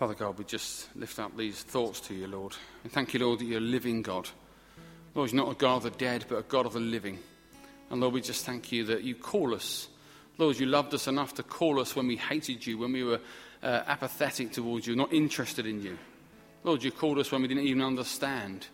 Father 0.00 0.14
God, 0.14 0.38
we 0.38 0.46
just 0.46 0.88
lift 0.96 1.18
up 1.18 1.36
these 1.36 1.62
thoughts 1.62 2.00
to 2.00 2.14
you, 2.14 2.26
Lord. 2.26 2.56
And 2.84 2.90
thank 2.90 3.12
you, 3.12 3.20
Lord, 3.20 3.38
that 3.38 3.44
you're 3.44 3.58
a 3.58 3.60
living 3.60 4.00
God. 4.00 4.30
Lord, 5.14 5.30
you're 5.30 5.44
not 5.44 5.52
a 5.52 5.54
God 5.54 5.76
of 5.76 5.82
the 5.82 5.90
dead, 5.90 6.24
but 6.26 6.38
a 6.38 6.42
God 6.42 6.64
of 6.64 6.72
the 6.72 6.80
living. 6.80 7.18
And 7.90 8.00
Lord, 8.00 8.14
we 8.14 8.22
just 8.22 8.46
thank 8.46 8.72
you 8.72 8.82
that 8.86 9.02
you 9.02 9.14
call 9.14 9.54
us. 9.54 9.88
Lord, 10.38 10.58
you 10.58 10.64
loved 10.64 10.94
us 10.94 11.06
enough 11.06 11.34
to 11.34 11.42
call 11.42 11.78
us 11.78 11.94
when 11.94 12.06
we 12.06 12.16
hated 12.16 12.66
you, 12.66 12.78
when 12.78 12.92
we 12.92 13.04
were 13.04 13.20
uh, 13.62 13.82
apathetic 13.86 14.52
towards 14.52 14.86
you, 14.86 14.96
not 14.96 15.12
interested 15.12 15.66
in 15.66 15.82
you. 15.82 15.98
Lord, 16.64 16.82
you 16.82 16.92
called 16.92 17.18
us 17.18 17.30
when 17.30 17.42
we 17.42 17.48
didn't 17.48 17.64
even 17.64 17.82
understand. 17.82 18.68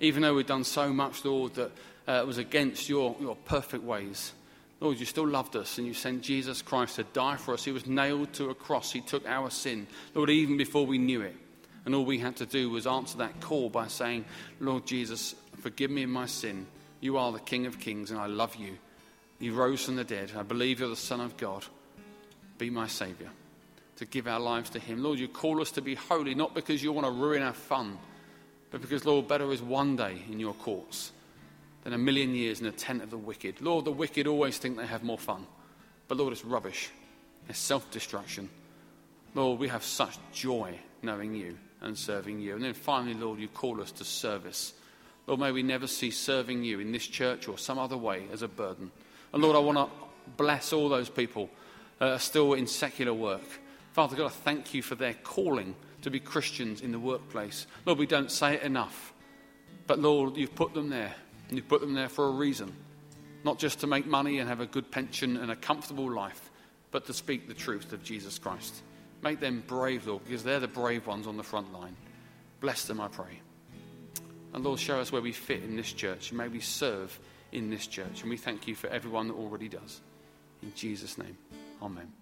Even 0.00 0.22
though 0.22 0.34
we'd 0.34 0.46
done 0.46 0.64
so 0.64 0.94
much, 0.94 1.26
Lord, 1.26 1.56
that 1.56 1.72
uh, 2.08 2.24
was 2.26 2.38
against 2.38 2.88
your, 2.88 3.14
your 3.20 3.36
perfect 3.36 3.84
ways. 3.84 4.32
Lord, 4.80 4.98
you 4.98 5.04
still 5.04 5.28
loved 5.28 5.56
us 5.56 5.76
and 5.76 5.86
you 5.86 5.92
sent 5.92 6.22
Jesus 6.22 6.62
Christ 6.62 6.96
to 6.96 7.04
die 7.04 7.36
for 7.36 7.52
us. 7.52 7.64
He 7.64 7.72
was 7.72 7.86
nailed 7.86 8.32
to 8.34 8.48
a 8.48 8.54
cross. 8.54 8.90
He 8.90 9.02
took 9.02 9.26
our 9.28 9.50
sin, 9.50 9.86
Lord, 10.14 10.30
even 10.30 10.56
before 10.56 10.86
we 10.86 10.96
knew 10.96 11.20
it. 11.20 11.36
And 11.84 11.94
all 11.94 12.04
we 12.04 12.18
had 12.18 12.36
to 12.36 12.46
do 12.46 12.70
was 12.70 12.86
answer 12.86 13.18
that 13.18 13.40
call 13.40 13.68
by 13.68 13.88
saying, 13.88 14.24
Lord 14.58 14.86
Jesus, 14.86 15.34
forgive 15.60 15.90
me 15.90 16.06
my 16.06 16.26
sin. 16.26 16.66
You 17.00 17.18
are 17.18 17.32
the 17.32 17.40
King 17.40 17.66
of 17.66 17.78
Kings 17.78 18.10
and 18.10 18.18
I 18.18 18.26
love 18.26 18.56
you. 18.56 18.78
You 19.38 19.54
rose 19.54 19.84
from 19.84 19.96
the 19.96 20.04
dead. 20.04 20.32
I 20.36 20.42
believe 20.42 20.80
you're 20.80 20.88
the 20.88 20.96
Son 20.96 21.20
of 21.20 21.36
God. 21.36 21.64
Be 22.58 22.70
my 22.70 22.86
Saviour. 22.86 23.30
To 23.96 24.06
give 24.06 24.26
our 24.26 24.40
lives 24.40 24.70
to 24.70 24.78
Him. 24.78 25.02
Lord, 25.02 25.18
you 25.18 25.28
call 25.28 25.60
us 25.60 25.70
to 25.72 25.82
be 25.82 25.94
holy, 25.94 26.34
not 26.34 26.54
because 26.54 26.82
you 26.82 26.92
want 26.92 27.06
to 27.06 27.12
ruin 27.12 27.42
our 27.42 27.52
fun, 27.52 27.98
but 28.70 28.80
because, 28.80 29.04
Lord, 29.04 29.28
better 29.28 29.50
is 29.52 29.60
one 29.60 29.96
day 29.96 30.22
in 30.30 30.40
your 30.40 30.54
courts 30.54 31.12
than 31.84 31.92
a 31.92 31.98
million 31.98 32.34
years 32.34 32.60
in 32.60 32.66
a 32.66 32.72
tent 32.72 33.02
of 33.02 33.10
the 33.10 33.18
wicked. 33.18 33.60
Lord, 33.60 33.84
the 33.84 33.92
wicked 33.92 34.26
always 34.26 34.58
think 34.58 34.76
they 34.76 34.86
have 34.86 35.02
more 35.02 35.18
fun. 35.18 35.46
But 36.08 36.18
Lord, 36.18 36.32
it's 36.32 36.44
rubbish. 36.44 36.90
It's 37.48 37.58
self 37.58 37.90
destruction. 37.90 38.48
Lord, 39.34 39.58
we 39.58 39.68
have 39.68 39.84
such 39.84 40.18
joy 40.32 40.78
knowing 41.02 41.34
you 41.34 41.56
and 41.80 41.96
serving 41.96 42.40
you. 42.40 42.54
And 42.54 42.64
then 42.64 42.74
finally, 42.74 43.14
Lord, 43.14 43.38
you 43.38 43.48
call 43.48 43.80
us 43.80 43.92
to 43.92 44.04
service. 44.04 44.74
Lord, 45.26 45.40
may 45.40 45.52
we 45.52 45.62
never 45.62 45.86
see 45.86 46.10
serving 46.10 46.64
you 46.64 46.80
in 46.80 46.92
this 46.92 47.06
church 47.06 47.48
or 47.48 47.56
some 47.56 47.78
other 47.78 47.96
way 47.96 48.24
as 48.32 48.42
a 48.42 48.48
burden. 48.48 48.90
And 49.32 49.42
Lord, 49.42 49.56
I 49.56 49.60
want 49.60 49.78
to 49.78 49.88
bless 50.36 50.72
all 50.72 50.88
those 50.88 51.08
people 51.08 51.48
that 51.98 52.08
are 52.12 52.18
still 52.18 52.54
in 52.54 52.66
secular 52.66 53.14
work. 53.14 53.42
Father 53.92 54.16
God, 54.16 54.26
I 54.26 54.30
thank 54.30 54.74
you 54.74 54.82
for 54.82 54.94
their 54.96 55.14
calling 55.14 55.74
to 56.02 56.10
be 56.10 56.20
Christians 56.20 56.80
in 56.80 56.92
the 56.92 56.98
workplace. 56.98 57.66
Lord, 57.86 57.98
we 57.98 58.06
don't 58.06 58.30
say 58.30 58.54
it 58.54 58.62
enough. 58.62 59.12
But 59.86 59.98
Lord, 59.98 60.36
you've 60.36 60.54
put 60.54 60.74
them 60.74 60.88
there. 60.88 61.14
And 61.50 61.58
you've 61.58 61.68
put 61.68 61.82
them 61.82 61.94
there 61.94 62.08
for 62.08 62.28
a 62.28 62.30
reason. 62.30 62.72
Not 63.44 63.58
just 63.58 63.80
to 63.80 63.86
make 63.86 64.06
money 64.06 64.38
and 64.38 64.48
have 64.48 64.60
a 64.60 64.66
good 64.66 64.90
pension 64.90 65.36
and 65.36 65.50
a 65.50 65.56
comfortable 65.56 66.10
life, 66.10 66.50
but 66.90 67.06
to 67.06 67.12
speak 67.12 67.48
the 67.48 67.54
truth 67.54 67.92
of 67.92 68.02
Jesus 68.02 68.38
Christ. 68.38 68.82
Make 69.22 69.40
them 69.40 69.62
brave, 69.66 70.06
Lord, 70.06 70.24
because 70.24 70.42
they're 70.42 70.60
the 70.60 70.68
brave 70.68 71.06
ones 71.06 71.26
on 71.26 71.36
the 71.36 71.42
front 71.42 71.72
line. 71.72 71.96
Bless 72.60 72.84
them, 72.84 73.00
I 73.00 73.08
pray. 73.08 73.40
And 74.52 74.64
Lord, 74.64 74.80
show 74.80 74.98
us 74.98 75.12
where 75.12 75.22
we 75.22 75.32
fit 75.32 75.62
in 75.62 75.76
this 75.76 75.92
church. 75.92 76.30
And 76.30 76.38
may 76.38 76.48
we 76.48 76.60
serve 76.60 77.18
in 77.52 77.70
this 77.70 77.86
church. 77.86 78.22
And 78.22 78.30
we 78.30 78.36
thank 78.36 78.66
you 78.66 78.74
for 78.74 78.88
everyone 78.88 79.28
that 79.28 79.34
already 79.34 79.68
does. 79.68 80.00
In 80.62 80.72
Jesus' 80.74 81.18
name, 81.18 81.36
amen. 81.82 82.19